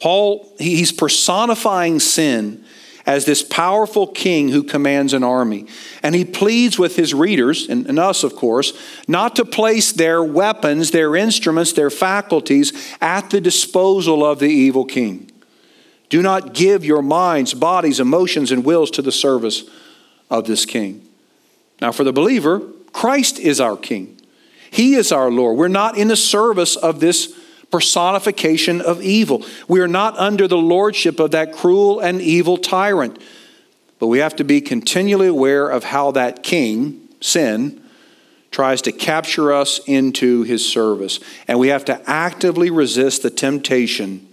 Paul, 0.00 0.50
he's 0.58 0.92
personifying 0.92 2.00
sin 2.00 2.64
as 3.06 3.24
this 3.24 3.42
powerful 3.42 4.08
king 4.08 4.48
who 4.48 4.64
commands 4.64 5.12
an 5.12 5.22
army. 5.22 5.66
And 6.02 6.14
he 6.14 6.24
pleads 6.24 6.78
with 6.78 6.96
his 6.96 7.14
readers, 7.14 7.68
and, 7.68 7.86
and, 7.86 7.98
us, 7.98 8.24
of 8.24 8.34
course, 8.34 8.72
not 9.06 9.36
to 9.36 9.44
place 9.44 9.92
their 9.92 10.22
weapons, 10.22 10.90
their 10.90 11.14
instruments, 11.14 11.72
their 11.72 11.90
faculties 11.90 12.72
at 13.00 13.30
the 13.30 13.40
disposal 13.40 14.26
of 14.26 14.40
the 14.40 14.48
evil 14.48 14.84
king. 14.84 15.30
Do 16.08 16.20
not 16.20 16.52
give 16.52 16.84
your 16.84 17.02
minds, 17.02 17.54
bodies, 17.54 18.00
emotions, 18.00 18.50
and 18.50 18.64
wills 18.64 18.90
to 18.92 19.02
the 19.02 19.12
service 19.12 19.64
of 20.28 20.46
this 20.46 20.64
king. 20.64 21.06
Now, 21.80 21.92
for 21.92 22.04
the 22.04 22.12
believer, 22.12 22.60
Christ 22.92 23.38
is 23.38 23.60
our 23.60 23.76
king. 23.76 24.20
He 24.70 24.94
is 24.94 25.12
our 25.12 25.30
Lord. 25.30 25.56
We're 25.56 25.68
not 25.68 25.96
in 25.96 26.08
the 26.08 26.16
service 26.16 26.76
of 26.76 27.00
this 27.00 27.35
personification 27.70 28.80
of 28.80 29.02
evil. 29.02 29.44
We 29.68 29.80
are 29.80 29.88
not 29.88 30.16
under 30.18 30.46
the 30.48 30.56
lordship 30.56 31.18
of 31.20 31.32
that 31.32 31.52
cruel 31.52 32.00
and 32.00 32.20
evil 32.20 32.56
tyrant. 32.56 33.20
But 33.98 34.08
we 34.08 34.18
have 34.18 34.36
to 34.36 34.44
be 34.44 34.60
continually 34.60 35.28
aware 35.28 35.68
of 35.68 35.84
how 35.84 36.10
that 36.12 36.42
king, 36.42 37.08
sin, 37.20 37.82
tries 38.50 38.82
to 38.82 38.92
capture 38.92 39.52
us 39.52 39.80
into 39.86 40.42
his 40.42 40.70
service. 40.70 41.20
And 41.48 41.58
we 41.58 41.68
have 41.68 41.84
to 41.86 42.00
actively 42.08 42.70
resist 42.70 43.22
the 43.22 43.30
temptation 43.30 44.26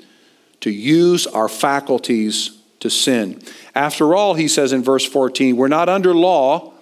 to 0.61 0.69
use 0.69 1.27
our 1.27 1.49
faculties 1.49 2.57
to 2.79 2.89
sin. 2.89 3.41
After 3.75 4.15
all, 4.15 4.33
he 4.35 4.47
says 4.47 4.71
in 4.71 4.83
verse 4.83 5.05
14, 5.05 5.57
we're 5.57 5.67
not 5.67 5.89
under 5.89 6.13
law, 6.13 6.73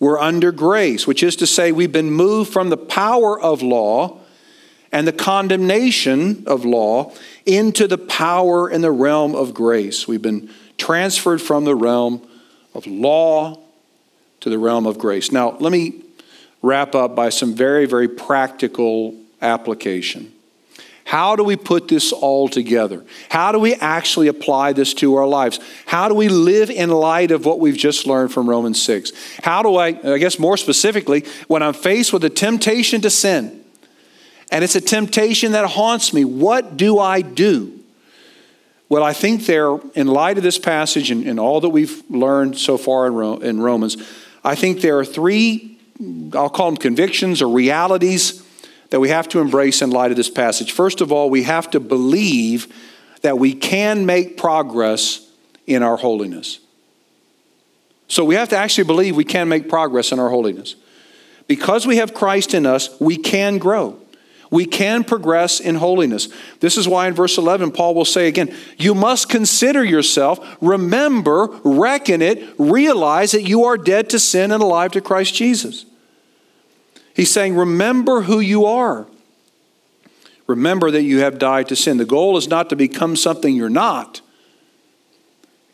we're 0.00 0.18
under 0.18 0.50
grace, 0.50 1.06
which 1.06 1.22
is 1.22 1.36
to 1.36 1.46
say, 1.46 1.70
we've 1.72 1.92
been 1.92 2.10
moved 2.10 2.52
from 2.52 2.70
the 2.70 2.76
power 2.76 3.40
of 3.40 3.62
law 3.62 4.20
and 4.94 5.08
the 5.08 5.12
condemnation 5.12 6.44
of 6.46 6.64
law 6.64 7.12
into 7.44 7.88
the 7.88 7.98
power 7.98 8.68
and 8.68 8.82
the 8.82 8.92
realm 8.92 9.34
of 9.34 9.52
grace. 9.52 10.06
We've 10.06 10.22
been 10.22 10.48
transferred 10.78 11.42
from 11.42 11.64
the 11.64 11.74
realm 11.74 12.24
of 12.74 12.86
law 12.86 13.58
to 14.38 14.50
the 14.50 14.56
realm 14.56 14.86
of 14.86 14.96
grace. 14.96 15.32
Now, 15.32 15.56
let 15.58 15.72
me 15.72 16.00
wrap 16.62 16.94
up 16.94 17.16
by 17.16 17.30
some 17.30 17.56
very, 17.56 17.86
very 17.86 18.06
practical 18.06 19.16
application. 19.42 20.32
How 21.02 21.34
do 21.34 21.42
we 21.42 21.56
put 21.56 21.88
this 21.88 22.12
all 22.12 22.48
together? 22.48 23.04
How 23.28 23.50
do 23.50 23.58
we 23.58 23.74
actually 23.74 24.28
apply 24.28 24.74
this 24.74 24.94
to 24.94 25.16
our 25.16 25.26
lives? 25.26 25.58
How 25.86 26.08
do 26.08 26.14
we 26.14 26.28
live 26.28 26.70
in 26.70 26.88
light 26.88 27.32
of 27.32 27.44
what 27.44 27.58
we've 27.58 27.76
just 27.76 28.06
learned 28.06 28.32
from 28.32 28.48
Romans 28.48 28.80
6? 28.80 29.10
How 29.42 29.64
do 29.64 29.74
I, 29.74 29.88
I 30.04 30.18
guess 30.18 30.38
more 30.38 30.56
specifically, 30.56 31.24
when 31.48 31.64
I'm 31.64 31.74
faced 31.74 32.12
with 32.12 32.22
a 32.22 32.30
temptation 32.30 33.00
to 33.00 33.10
sin, 33.10 33.63
and 34.54 34.62
it's 34.62 34.76
a 34.76 34.80
temptation 34.80 35.50
that 35.50 35.66
haunts 35.66 36.14
me. 36.14 36.24
What 36.24 36.76
do 36.76 37.00
I 37.00 37.22
do? 37.22 37.80
Well, 38.88 39.02
I 39.02 39.12
think 39.12 39.46
there, 39.46 39.80
in 39.96 40.06
light 40.06 40.36
of 40.36 40.44
this 40.44 40.60
passage 40.60 41.10
and, 41.10 41.26
and 41.26 41.40
all 41.40 41.60
that 41.62 41.70
we've 41.70 42.08
learned 42.08 42.56
so 42.56 42.78
far 42.78 43.08
in, 43.08 43.14
Ro- 43.14 43.38
in 43.38 43.60
Romans, 43.60 43.96
I 44.44 44.54
think 44.54 44.80
there 44.80 44.96
are 45.00 45.04
three, 45.04 45.76
I'll 46.34 46.50
call 46.50 46.70
them 46.70 46.76
convictions 46.76 47.42
or 47.42 47.48
realities 47.48 48.44
that 48.90 49.00
we 49.00 49.08
have 49.08 49.28
to 49.30 49.40
embrace 49.40 49.82
in 49.82 49.90
light 49.90 50.12
of 50.12 50.16
this 50.16 50.30
passage. 50.30 50.70
First 50.70 51.00
of 51.00 51.10
all, 51.10 51.30
we 51.30 51.42
have 51.42 51.68
to 51.72 51.80
believe 51.80 52.72
that 53.22 53.36
we 53.36 53.54
can 53.54 54.06
make 54.06 54.36
progress 54.36 55.28
in 55.66 55.82
our 55.82 55.96
holiness. 55.96 56.60
So 58.06 58.24
we 58.24 58.36
have 58.36 58.50
to 58.50 58.56
actually 58.56 58.84
believe 58.84 59.16
we 59.16 59.24
can 59.24 59.48
make 59.48 59.68
progress 59.68 60.12
in 60.12 60.20
our 60.20 60.28
holiness. 60.28 60.76
Because 61.48 61.88
we 61.88 61.96
have 61.96 62.14
Christ 62.14 62.54
in 62.54 62.66
us, 62.66 62.88
we 63.00 63.16
can 63.16 63.58
grow. 63.58 63.98
We 64.50 64.66
can 64.66 65.04
progress 65.04 65.60
in 65.60 65.76
holiness. 65.76 66.28
This 66.60 66.76
is 66.76 66.86
why 66.86 67.08
in 67.08 67.14
verse 67.14 67.38
11, 67.38 67.72
Paul 67.72 67.94
will 67.94 68.04
say 68.04 68.28
again, 68.28 68.54
You 68.78 68.94
must 68.94 69.28
consider 69.28 69.82
yourself, 69.82 70.56
remember, 70.60 71.48
reckon 71.64 72.22
it, 72.22 72.54
realize 72.58 73.32
that 73.32 73.42
you 73.42 73.64
are 73.64 73.76
dead 73.76 74.10
to 74.10 74.18
sin 74.18 74.52
and 74.52 74.62
alive 74.62 74.92
to 74.92 75.00
Christ 75.00 75.34
Jesus. 75.34 75.86
He's 77.14 77.30
saying, 77.30 77.56
Remember 77.56 78.22
who 78.22 78.40
you 78.40 78.66
are. 78.66 79.06
Remember 80.46 80.90
that 80.90 81.02
you 81.02 81.20
have 81.20 81.38
died 81.38 81.68
to 81.68 81.76
sin. 81.76 81.96
The 81.96 82.04
goal 82.04 82.36
is 82.36 82.48
not 82.48 82.68
to 82.70 82.76
become 82.76 83.16
something 83.16 83.54
you're 83.56 83.70
not, 83.70 84.20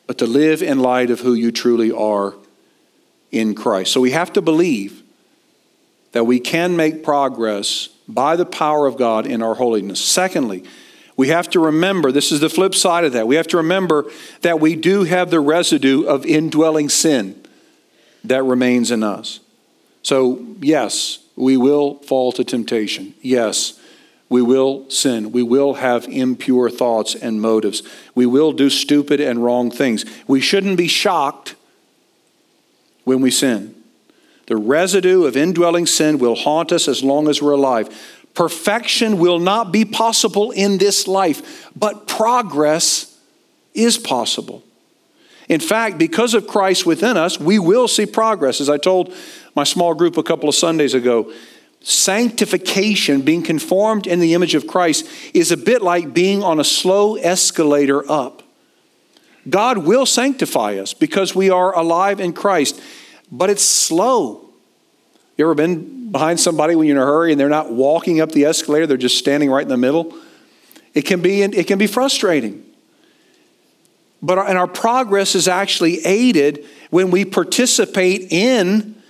but 0.07 0.19
to 0.19 0.27
live 0.27 0.63
in 0.63 0.79
light 0.79 1.11
of 1.11 1.21
who 1.21 1.35
you 1.35 1.51
truly 1.51 1.91
are 1.91 2.35
in 3.33 3.55
Christ. 3.55 3.93
So 3.93 4.01
we 4.01 4.13
have 4.13 4.33
to 4.35 4.43
believe 4.43 5.03
that 6.13 6.25
we 6.25 6.41
can 6.41 6.77
make 6.77 7.03
progress 7.03 7.89
by 8.15 8.37
the 8.37 8.47
power 8.47 8.87
of 8.87 8.97
God 8.97 9.27
in 9.27 9.43
our 9.43 9.55
holiness. 9.55 10.01
Secondly, 10.01 10.65
we 11.17 11.29
have 11.29 11.51
to 11.51 11.61
remember 11.61 12.13
this 12.13 12.33
is 12.33 12.41
the 12.41 12.49
flip 12.49 12.75
side 12.75 13.05
of 13.05 13.13
that. 13.13 13.27
We 13.27 13.37
have 13.37 13.49
to 13.49 13.59
remember 13.59 14.11
that 14.41 14.61
we 14.61 14.75
do 14.75 15.05
have 15.05 15.31
the 15.31 15.41
residue 15.41 16.05
of 16.05 16.25
indwelling 16.25 16.89
sin 16.89 17.41
that 18.25 18.43
remains 18.43 18.91
in 18.91 19.03
us. 19.03 19.41
So, 20.03 20.45
yes, 20.61 21.19
we 21.37 21.57
will 21.57 21.97
fall 21.97 22.33
to 22.33 22.45
temptation. 22.45 23.15
Yes, 23.21 23.79
we 24.31 24.41
will 24.41 24.89
sin. 24.89 25.33
We 25.33 25.43
will 25.43 25.75
have 25.75 26.07
impure 26.07 26.71
thoughts 26.71 27.15
and 27.15 27.41
motives. 27.41 27.83
We 28.15 28.27
will 28.27 28.53
do 28.53 28.71
stupid 28.71 29.21
and 29.21 29.45
wrong 29.45 29.71
things. 29.71 30.05
We 30.27 30.41
shouldn't 30.41 30.79
be 30.79 30.89
shocked 30.89 31.55
when 33.05 33.21
we 33.21 33.31
sin. 33.31 33.75
The 34.51 34.57
residue 34.57 35.27
of 35.27 35.37
indwelling 35.37 35.87
sin 35.87 36.19
will 36.19 36.35
haunt 36.35 36.73
us 36.73 36.89
as 36.89 37.05
long 37.05 37.29
as 37.29 37.41
we're 37.41 37.53
alive. 37.53 37.89
Perfection 38.35 39.21
will 39.21 39.39
not 39.39 39.71
be 39.71 39.85
possible 39.85 40.51
in 40.51 40.79
this 40.79 41.07
life, 41.07 41.71
but 41.77 42.09
progress 42.09 43.17
is 43.75 43.97
possible. 43.97 44.65
In 45.49 45.61
fact, 45.61 45.99
because 45.99 46.35
of 46.35 46.49
Christ 46.49 46.85
within 46.85 47.17
us, 47.17 47.39
we 47.39 47.61
will 47.61 47.87
see 47.87 48.07
progress. 48.07 48.61
As 48.61 48.69
I 48.69 48.77
told 48.77 49.15
my 49.55 49.63
small 49.63 49.95
group 49.95 50.17
a 50.17 50.23
couple 50.25 50.49
of 50.49 50.57
Sundays 50.57 50.95
ago, 50.95 51.33
sanctification, 51.83 53.21
being 53.21 53.45
conformed 53.45 54.09
in 54.09 54.19
the 54.19 54.35
image 54.35 54.57
of 54.57 54.67
Christ, 54.67 55.09
is 55.33 55.53
a 55.53 55.57
bit 55.57 55.81
like 55.81 56.13
being 56.13 56.43
on 56.43 56.59
a 56.59 56.65
slow 56.65 57.15
escalator 57.15 58.03
up. 58.11 58.43
God 59.49 59.79
will 59.79 60.07
sanctify 60.07 60.75
us 60.75 60.93
because 60.93 61.37
we 61.37 61.51
are 61.51 61.73
alive 61.77 62.19
in 62.19 62.33
Christ, 62.33 62.83
but 63.31 63.51
it's 63.51 63.65
slow. 63.65 64.49
You 65.37 65.47
ever 65.47 65.55
been 65.55 66.13
behind 66.13 66.41
somebody 66.41 66.75
when 66.75 66.87
you're 66.87 66.97
in 66.97 67.03
a 67.03 67.07
hurry 67.07 67.33
and 67.33 67.41
they're 67.41 67.49
not 67.49 67.73
walking 67.73 68.21
up 68.21 68.33
the 68.33 68.45
escalator, 68.45 68.87
they're 68.87 68.97
just 68.97 69.19
standing 69.19 69.51
right 69.51 69.63
in 69.63 69.69
the 69.69 69.77
middle? 69.77 70.15
It 70.93 71.03
can 71.03 71.23
be, 71.23 71.43
it 71.43 71.67
can 71.67 71.79
be 71.79 71.87
frustrating. 71.87 72.65
But 74.23 74.39
our, 74.39 74.49
and 74.49 74.59
our 74.59 74.67
progress 74.67 75.35
is 75.35 75.49
actually 75.49 76.05
aided 76.05 76.67
when 76.91 77.11
we 77.11 77.25
participate 77.25 78.33
in 78.33 79.01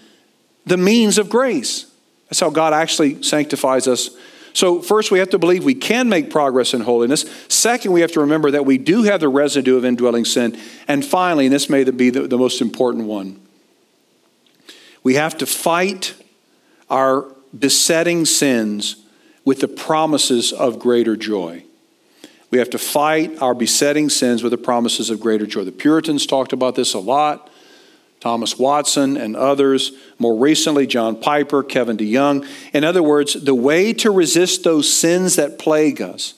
the 0.66 0.76
means 0.76 1.18
of 1.18 1.28
grace. 1.28 1.86
That's 2.28 2.40
how 2.40 2.50
God 2.50 2.72
actually 2.72 3.22
sanctifies 3.22 3.88
us. 3.88 4.10
So, 4.52 4.82
first, 4.82 5.10
we 5.10 5.20
have 5.20 5.30
to 5.30 5.38
believe 5.38 5.64
we 5.64 5.74
can 5.74 6.08
make 6.08 6.30
progress 6.30 6.74
in 6.74 6.80
holiness. 6.80 7.24
Second, 7.48 7.92
we 7.92 8.00
have 8.00 8.12
to 8.12 8.20
remember 8.20 8.50
that 8.52 8.66
we 8.66 8.78
do 8.78 9.04
have 9.04 9.20
the 9.20 9.28
residue 9.28 9.76
of 9.76 9.84
indwelling 9.84 10.24
sin. 10.24 10.58
And 10.88 11.04
finally, 11.04 11.46
and 11.46 11.54
this 11.54 11.68
may 11.68 11.84
be 11.84 12.10
the, 12.10 12.26
the 12.26 12.38
most 12.38 12.60
important 12.60 13.06
one, 13.06 13.40
we 15.02 15.14
have 15.14 15.36
to 15.38 15.46
fight 15.46 16.14
our 16.88 17.26
besetting 17.58 18.24
sins 18.24 18.96
with 19.44 19.60
the 19.60 19.68
promises 19.68 20.52
of 20.52 20.78
greater 20.78 21.16
joy. 21.16 21.64
We 22.50 22.58
have 22.58 22.70
to 22.70 22.78
fight 22.78 23.40
our 23.40 23.54
besetting 23.54 24.08
sins 24.08 24.42
with 24.42 24.50
the 24.50 24.58
promises 24.58 25.08
of 25.08 25.20
greater 25.20 25.46
joy. 25.46 25.64
The 25.64 25.72
Puritans 25.72 26.26
talked 26.26 26.52
about 26.52 26.74
this 26.74 26.94
a 26.94 26.98
lot. 26.98 27.48
Thomas 28.18 28.58
Watson 28.58 29.16
and 29.16 29.34
others, 29.34 29.92
more 30.18 30.36
recently, 30.36 30.86
John 30.86 31.18
Piper, 31.18 31.62
Kevin 31.62 31.96
DeYoung. 31.96 32.46
In 32.74 32.84
other 32.84 33.02
words, 33.02 33.32
the 33.32 33.54
way 33.54 33.94
to 33.94 34.10
resist 34.10 34.62
those 34.62 34.92
sins 34.92 35.36
that 35.36 35.58
plague 35.58 36.02
us 36.02 36.34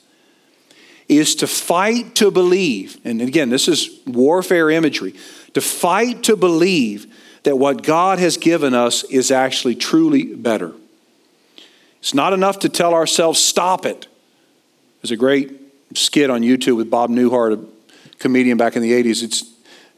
is 1.08 1.34
to 1.36 1.46
fight 1.48 2.14
to 2.14 2.30
believe, 2.30 2.98
and 3.04 3.20
again, 3.20 3.50
this 3.50 3.66
is 3.66 4.00
warfare 4.06 4.70
imagery, 4.70 5.14
to 5.54 5.60
fight 5.60 6.22
to 6.22 6.36
believe 6.36 7.11
that 7.44 7.56
what 7.56 7.82
God 7.82 8.18
has 8.18 8.36
given 8.36 8.74
us 8.74 9.04
is 9.04 9.30
actually 9.30 9.74
truly 9.74 10.34
better. 10.34 10.72
It's 11.98 12.14
not 12.14 12.32
enough 12.32 12.60
to 12.60 12.68
tell 12.68 12.94
ourselves, 12.94 13.42
stop 13.42 13.86
it. 13.86 14.06
There's 15.00 15.10
a 15.10 15.16
great 15.16 15.52
skit 15.94 16.30
on 16.30 16.42
YouTube 16.42 16.76
with 16.76 16.90
Bob 16.90 17.10
Newhart, 17.10 17.54
a 17.54 18.16
comedian 18.18 18.56
back 18.56 18.76
in 18.76 18.82
the 18.82 18.92
80s. 18.92 19.22
It's, 19.22 19.44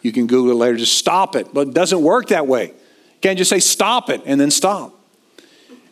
you 0.02 0.12
can 0.12 0.26
Google 0.26 0.52
it 0.52 0.56
later, 0.56 0.76
just 0.76 0.98
stop 0.98 1.36
it. 1.36 1.52
But 1.52 1.68
it 1.68 1.74
doesn't 1.74 2.02
work 2.02 2.28
that 2.28 2.46
way. 2.46 2.66
You 2.66 3.20
can't 3.20 3.38
just 3.38 3.50
say 3.50 3.60
stop 3.60 4.10
it 4.10 4.22
and 4.26 4.40
then 4.40 4.50
stop. 4.50 4.92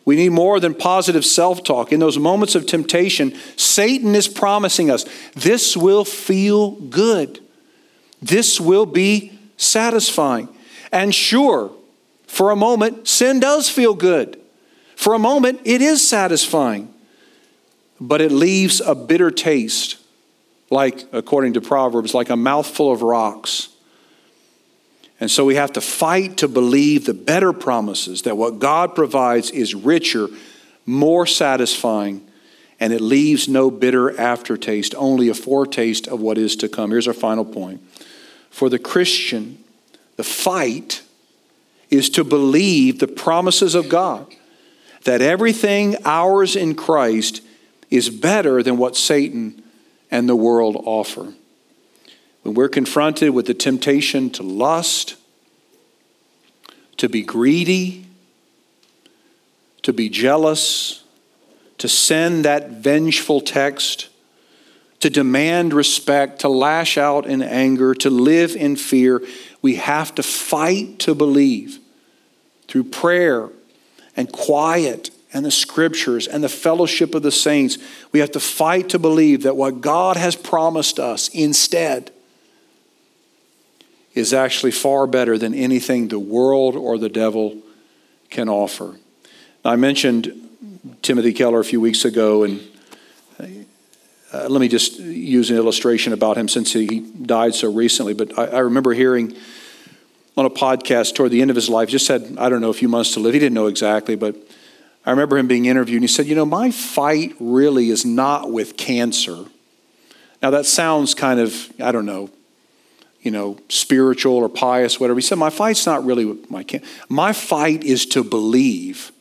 We 0.04 0.16
need 0.16 0.30
more 0.30 0.58
than 0.58 0.74
positive 0.74 1.24
self 1.24 1.62
talk. 1.62 1.92
In 1.92 2.00
those 2.00 2.18
moments 2.18 2.54
of 2.54 2.66
temptation, 2.66 3.34
Satan 3.56 4.14
is 4.14 4.26
promising 4.26 4.90
us 4.90 5.04
this 5.34 5.76
will 5.76 6.04
feel 6.04 6.72
good, 6.72 7.40
this 8.20 8.60
will 8.60 8.86
be 8.86 9.38
satisfying. 9.56 10.48
And 10.92 11.14
sure, 11.14 11.72
for 12.26 12.50
a 12.50 12.56
moment, 12.56 13.08
sin 13.08 13.40
does 13.40 13.68
feel 13.68 13.94
good. 13.94 14.38
For 14.94 15.14
a 15.14 15.18
moment, 15.18 15.60
it 15.64 15.80
is 15.80 16.06
satisfying. 16.06 16.92
But 18.00 18.20
it 18.20 18.30
leaves 18.30 18.80
a 18.80 18.94
bitter 18.94 19.30
taste, 19.30 19.96
like, 20.70 21.04
according 21.12 21.54
to 21.54 21.60
Proverbs, 21.60 22.14
like 22.14 22.30
a 22.30 22.36
mouthful 22.36 22.92
of 22.92 23.02
rocks. 23.02 23.68
And 25.20 25.30
so 25.30 25.44
we 25.44 25.54
have 25.54 25.72
to 25.74 25.80
fight 25.80 26.38
to 26.38 26.48
believe 26.48 27.06
the 27.06 27.14
better 27.14 27.52
promises 27.52 28.22
that 28.22 28.36
what 28.36 28.58
God 28.58 28.94
provides 28.94 29.50
is 29.50 29.74
richer, 29.74 30.28
more 30.84 31.26
satisfying, 31.26 32.26
and 32.80 32.92
it 32.92 33.00
leaves 33.00 33.48
no 33.48 33.70
bitter 33.70 34.18
aftertaste, 34.18 34.96
only 34.96 35.28
a 35.28 35.34
foretaste 35.34 36.08
of 36.08 36.20
what 36.20 36.38
is 36.38 36.56
to 36.56 36.68
come. 36.68 36.90
Here's 36.90 37.06
our 37.06 37.14
final 37.14 37.44
point. 37.44 37.80
For 38.50 38.68
the 38.68 38.80
Christian, 38.80 39.61
the 40.16 40.24
fight 40.24 41.02
is 41.90 42.08
to 42.10 42.24
believe 42.24 42.98
the 42.98 43.08
promises 43.08 43.74
of 43.74 43.88
God, 43.88 44.26
that 45.04 45.20
everything 45.20 45.96
ours 46.04 46.56
in 46.56 46.74
Christ 46.74 47.42
is 47.90 48.08
better 48.08 48.62
than 48.62 48.78
what 48.78 48.96
Satan 48.96 49.62
and 50.10 50.28
the 50.28 50.36
world 50.36 50.82
offer. 50.86 51.34
When 52.42 52.54
we're 52.54 52.68
confronted 52.68 53.30
with 53.30 53.46
the 53.46 53.54
temptation 53.54 54.30
to 54.30 54.42
lust, 54.42 55.16
to 56.96 57.08
be 57.08 57.22
greedy, 57.22 58.06
to 59.82 59.92
be 59.92 60.08
jealous, 60.08 61.04
to 61.78 61.88
send 61.88 62.44
that 62.44 62.70
vengeful 62.70 63.40
text, 63.40 64.08
to 65.00 65.10
demand 65.10 65.74
respect, 65.74 66.40
to 66.40 66.48
lash 66.48 66.96
out 66.96 67.26
in 67.26 67.42
anger, 67.42 67.92
to 67.94 68.08
live 68.08 68.54
in 68.54 68.76
fear, 68.76 69.20
we 69.62 69.76
have 69.76 70.14
to 70.16 70.22
fight 70.22 70.98
to 71.00 71.14
believe 71.14 71.78
through 72.68 72.84
prayer 72.84 73.48
and 74.16 74.30
quiet 74.30 75.10
and 75.32 75.44
the 75.44 75.50
scriptures 75.50 76.26
and 76.26 76.44
the 76.44 76.48
fellowship 76.48 77.14
of 77.14 77.22
the 77.22 77.32
saints. 77.32 77.78
We 78.10 78.20
have 78.20 78.32
to 78.32 78.40
fight 78.40 78.90
to 78.90 78.98
believe 78.98 79.44
that 79.44 79.56
what 79.56 79.80
God 79.80 80.16
has 80.16 80.36
promised 80.36 80.98
us 80.98 81.28
instead 81.28 82.10
is 84.14 84.34
actually 84.34 84.72
far 84.72 85.06
better 85.06 85.38
than 85.38 85.54
anything 85.54 86.08
the 86.08 86.18
world 86.18 86.76
or 86.76 86.98
the 86.98 87.08
devil 87.08 87.56
can 88.28 88.48
offer. 88.48 88.96
I 89.64 89.76
mentioned 89.76 90.48
Timothy 91.00 91.32
Keller 91.32 91.60
a 91.60 91.64
few 91.64 91.80
weeks 91.80 92.04
ago, 92.04 92.42
and 92.42 92.60
uh, 94.32 94.48
let 94.48 94.60
me 94.60 94.68
just 94.68 94.98
use 94.98 95.50
an 95.50 95.56
illustration 95.56 96.12
about 96.12 96.38
him 96.38 96.48
since 96.48 96.72
he 96.72 97.00
died 97.00 97.54
so 97.54 97.70
recently. 97.70 98.14
But 98.14 98.38
I, 98.38 98.46
I 98.46 98.58
remember 98.60 98.94
hearing 98.94 99.36
on 100.36 100.46
a 100.46 100.50
podcast 100.50 101.14
toward 101.14 101.30
the 101.30 101.42
end 101.42 101.50
of 101.50 101.56
his 101.56 101.68
life, 101.68 101.88
just 101.88 102.08
had, 102.08 102.36
I 102.38 102.48
don't 102.48 102.62
know, 102.62 102.70
a 102.70 102.74
few 102.74 102.88
months 102.88 103.12
to 103.14 103.20
live. 103.20 103.34
He 103.34 103.40
didn't 103.40 103.54
know 103.54 103.66
exactly, 103.66 104.16
but 104.16 104.34
I 105.04 105.10
remember 105.10 105.36
him 105.36 105.46
being 105.48 105.66
interviewed, 105.66 105.96
and 105.96 106.04
he 106.04 106.08
said, 106.08 106.26
You 106.26 106.34
know, 106.34 106.46
my 106.46 106.70
fight 106.70 107.34
really 107.38 107.90
is 107.90 108.04
not 108.06 108.50
with 108.50 108.76
cancer. 108.76 109.44
Now, 110.42 110.50
that 110.50 110.64
sounds 110.64 111.14
kind 111.14 111.38
of, 111.38 111.72
I 111.80 111.92
don't 111.92 112.06
know, 112.06 112.30
you 113.20 113.30
know, 113.30 113.58
spiritual 113.68 114.36
or 114.36 114.48
pious, 114.48 114.98
whatever. 114.98 115.18
He 115.18 115.22
said, 115.22 115.38
My 115.38 115.50
fight's 115.50 115.84
not 115.84 116.04
really 116.04 116.24
with 116.24 116.50
my 116.50 116.62
cancer. 116.62 116.86
My 117.08 117.32
fight 117.32 117.84
is 117.84 118.06
to 118.06 118.24
believe 118.24 119.12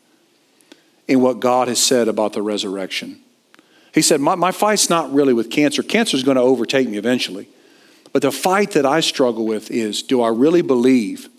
in 1.07 1.19
what 1.19 1.39
God 1.39 1.67
has 1.67 1.83
said 1.83 2.07
about 2.07 2.33
the 2.33 2.41
resurrection. 2.41 3.19
He 3.93 4.01
said, 4.01 4.21
My, 4.21 4.35
my 4.35 4.51
fight's 4.51 4.89
not 4.89 5.13
really 5.13 5.33
with 5.33 5.49
cancer. 5.49 5.83
Cancer 5.83 6.17
is 6.17 6.23
going 6.23 6.35
to 6.35 6.41
overtake 6.41 6.87
me 6.87 6.97
eventually. 6.97 7.47
But 8.13 8.21
the 8.21 8.31
fight 8.31 8.71
that 8.71 8.85
I 8.85 8.99
struggle 8.99 9.45
with 9.45 9.71
is 9.71 10.03
do 10.03 10.21
I 10.21 10.29
really 10.29 10.61
believe 10.61 11.29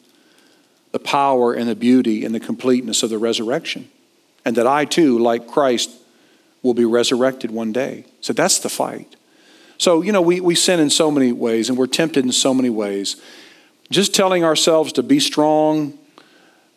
the 0.93 0.99
power 0.99 1.53
and 1.53 1.69
the 1.69 1.75
beauty 1.75 2.25
and 2.25 2.35
the 2.35 2.41
completeness 2.41 3.03
of 3.03 3.11
the 3.11 3.19
resurrection? 3.19 3.91
And 4.45 4.57
that 4.57 4.67
I 4.67 4.85
too, 4.85 5.19
like 5.19 5.47
Christ, 5.47 5.91
will 6.63 6.75
be 6.75 6.85
resurrected 6.85 7.51
one 7.51 7.73
day. 7.73 8.05
So 8.21 8.33
that's 8.33 8.59
the 8.59 8.69
fight. 8.69 9.17
So, 9.79 10.03
you 10.03 10.13
know, 10.13 10.23
we, 10.23 10.41
we 10.41 10.55
sin 10.55 10.79
in 10.81 10.91
so 10.91 11.11
many 11.11 11.33
ways 11.33 11.69
and 11.69 11.77
we're 11.77 11.87
tempted 11.87 12.25
in 12.25 12.33
so 12.33 12.55
many 12.55 12.71
ways. 12.71 13.21
Just 13.91 14.15
telling 14.15 14.45
ourselves 14.45 14.93
to 14.93 15.03
be 15.03 15.19
strong, 15.21 15.99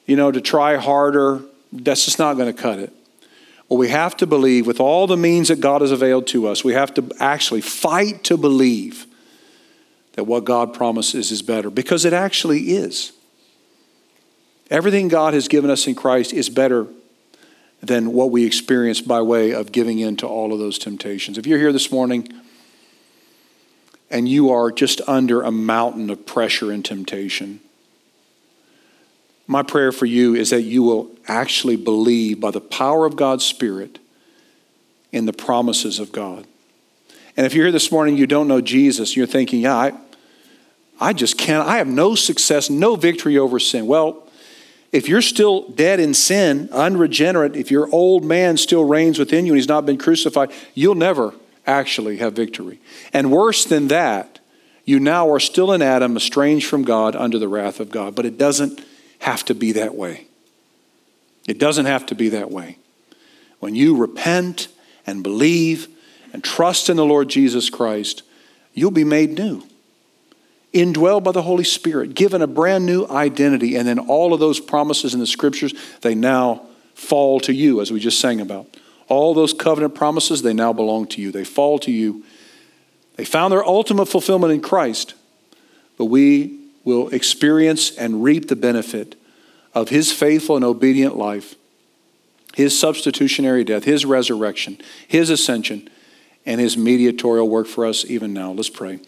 you 0.05 0.15
know, 0.15 0.32
to 0.32 0.41
try 0.41 0.76
harder, 0.78 1.41
that's 1.71 2.05
just 2.05 2.19
not 2.19 2.36
going 2.36 2.53
to 2.53 2.61
cut 2.61 2.80
it. 2.80 2.91
Well, 3.70 3.80
we 3.80 3.89
have 3.89 4.16
to 4.18 4.28
believe 4.28 4.68
with 4.68 4.80
all 4.80 5.07
the 5.07 5.18
means 5.18 5.47
that 5.47 5.59
God 5.59 5.82
has 5.82 5.91
availed 5.91 6.28
to 6.28 6.47
us, 6.47 6.63
we 6.63 6.74
have 6.74 6.93
to 6.95 7.11
actually 7.20 7.61
fight 7.61 8.24
to 8.26 8.38
believe 8.38 9.07
that 10.13 10.26
what 10.26 10.45
God 10.45 10.74
promises 10.74 11.32
is 11.32 11.41
better 11.41 11.70
because 11.70 12.05
it 12.05 12.13
actually 12.13 12.76
is. 12.76 13.11
Everything 14.70 15.07
God 15.07 15.34
has 15.34 15.47
given 15.47 15.70
us 15.70 15.88
in 15.88 15.95
Christ 15.95 16.34
is 16.34 16.49
better 16.49 16.88
than 17.82 18.13
what 18.13 18.32
we 18.32 18.45
experience 18.45 19.01
by 19.01 19.22
way 19.22 19.51
of 19.51 19.72
giving 19.72 19.99
in 19.99 20.16
to 20.18 20.28
all 20.28 20.53
of 20.53 20.59
those 20.59 20.80
temptations. 20.80 21.38
If 21.38 21.45
you're 21.45 21.59
here 21.59 21.74
this 21.74 21.91
morning 21.91 22.28
and 24.09 24.28
you 24.28 24.51
are 24.51 24.72
just 24.72 25.01
under 25.07 25.41
a 25.41 25.51
mountain 25.51 26.09
of 26.09 26.26
pressure 26.26 26.72
and 26.72 26.84
temptation, 26.84 27.59
my 29.47 29.63
prayer 29.63 29.91
for 29.91 30.05
you 30.05 30.35
is 30.35 30.49
that 30.49 30.63
you 30.63 30.83
will 30.83 31.11
actually 31.27 31.75
believe 31.75 32.39
by 32.39 32.51
the 32.51 32.61
power 32.61 33.05
of 33.05 33.15
God's 33.15 33.45
Spirit 33.45 33.99
in 35.11 35.25
the 35.25 35.33
promises 35.33 35.99
of 35.99 36.11
God. 36.11 36.45
And 37.37 37.45
if 37.45 37.53
you're 37.53 37.65
here 37.65 37.71
this 37.71 37.91
morning, 37.91 38.17
you 38.17 38.27
don't 38.27 38.47
know 38.47 38.61
Jesus, 38.61 39.15
you're 39.15 39.27
thinking, 39.27 39.61
yeah, 39.61 39.75
I, 39.75 39.93
I 40.99 41.13
just 41.13 41.37
can't, 41.37 41.67
I 41.67 41.77
have 41.77 41.87
no 41.87 42.15
success, 42.15 42.69
no 42.69 42.95
victory 42.95 43.37
over 43.37 43.59
sin. 43.59 43.87
Well, 43.87 44.23
if 44.91 45.09
you're 45.09 45.21
still 45.21 45.67
dead 45.69 45.99
in 45.99 46.13
sin, 46.13 46.69
unregenerate, 46.71 47.55
if 47.55 47.69
your 47.69 47.89
old 47.93 48.23
man 48.23 48.55
still 48.55 48.85
reigns 48.85 49.19
within 49.19 49.45
you 49.45 49.51
and 49.51 49.57
he's 49.57 49.67
not 49.67 49.85
been 49.85 49.97
crucified, 49.97 50.51
you'll 50.73 50.95
never 50.95 51.33
actually 51.67 52.17
have 52.17 52.33
victory. 52.33 52.79
And 53.11 53.31
worse 53.31 53.65
than 53.65 53.89
that, 53.89 54.39
you 54.85 54.99
now 54.99 55.29
are 55.29 55.39
still 55.39 55.73
in 55.73 55.81
Adam, 55.81 56.15
estranged 56.15 56.67
from 56.67 56.83
God, 56.83 57.15
under 57.15 57.37
the 57.37 57.47
wrath 57.47 57.79
of 57.79 57.89
God. 57.89 58.15
But 58.15 58.25
it 58.25 58.37
doesn't 58.37 58.79
have 59.26 59.43
to 59.43 59.55
be 59.55 59.71
that 59.71 59.95
way. 59.95 60.28
It 61.47 61.57
doesn't 61.57 61.88
have 61.88 62.05
to 62.07 62.15
be 62.15 62.30
that 62.30 62.51
way. 62.51 62.78
when 63.59 63.73
you 63.73 63.95
repent 63.97 64.67
and 65.07 65.23
believe 65.23 65.88
and 66.32 66.43
trust 66.43 66.89
in 66.89 66.97
the 66.97 67.05
Lord 67.05 67.28
Jesus 67.30 67.71
Christ, 67.71 68.21
you'll 68.76 68.91
be 68.91 69.03
made 69.03 69.32
new. 69.32 69.63
Indwelled 70.71 71.23
by 71.23 71.32
the 71.32 71.41
Holy 71.41 71.63
Spirit, 71.63 72.13
given 72.13 72.43
a 72.43 72.47
brand 72.47 72.86
new 72.86 73.07
identity, 73.07 73.76
and 73.76 73.88
then 73.88 73.97
all 73.97 74.32
of 74.32 74.39
those 74.39 74.59
promises 74.59 75.15
in 75.15 75.19
the 75.19 75.26
scriptures, 75.26 75.73
they 76.01 76.13
now 76.13 76.67
fall 76.93 77.39
to 77.39 77.53
you, 77.53 77.82
as 77.82 77.91
we 77.91 77.99
just 77.99 78.19
sang 78.19 78.39
about. 78.39 78.67
All 79.07 79.34
those 79.34 79.53
covenant 79.53 79.95
promises, 79.95 80.43
they 80.43 80.53
now 80.53 80.71
belong 80.71 81.07
to 81.07 81.21
you. 81.21 81.32
They 81.32 81.45
fall 81.45 81.80
to 81.80 81.91
you. 81.91 82.23
They 83.15 83.26
found 83.26 83.51
their 83.51 83.65
ultimate 83.65 84.05
fulfillment 84.05 84.53
in 84.53 84.61
Christ, 84.61 85.15
but 85.97 86.05
we 86.05 86.64
will 86.86 87.09
experience 87.09 87.95
and 87.97 88.23
reap 88.23 88.47
the 88.47 88.55
benefit 88.55 89.15
of 89.73 89.89
his 89.89 90.13
faithful 90.13 90.55
and 90.55 90.63
obedient 90.63 91.17
life, 91.17 91.55
his 92.53 92.79
substitutionary 92.79 93.65
death, 93.65 93.83
his 93.83 94.05
resurrection, 94.05 94.77
his 95.05 95.29
ascension, 95.29 95.89
and 96.45 96.61
his 96.61 96.77
mediatorial 96.77 97.49
work 97.49 97.67
for 97.67 97.86
us 97.86 98.05
even 98.05 98.31
now. 98.31 98.51
Let's 98.51 98.69
pray. 98.69 98.99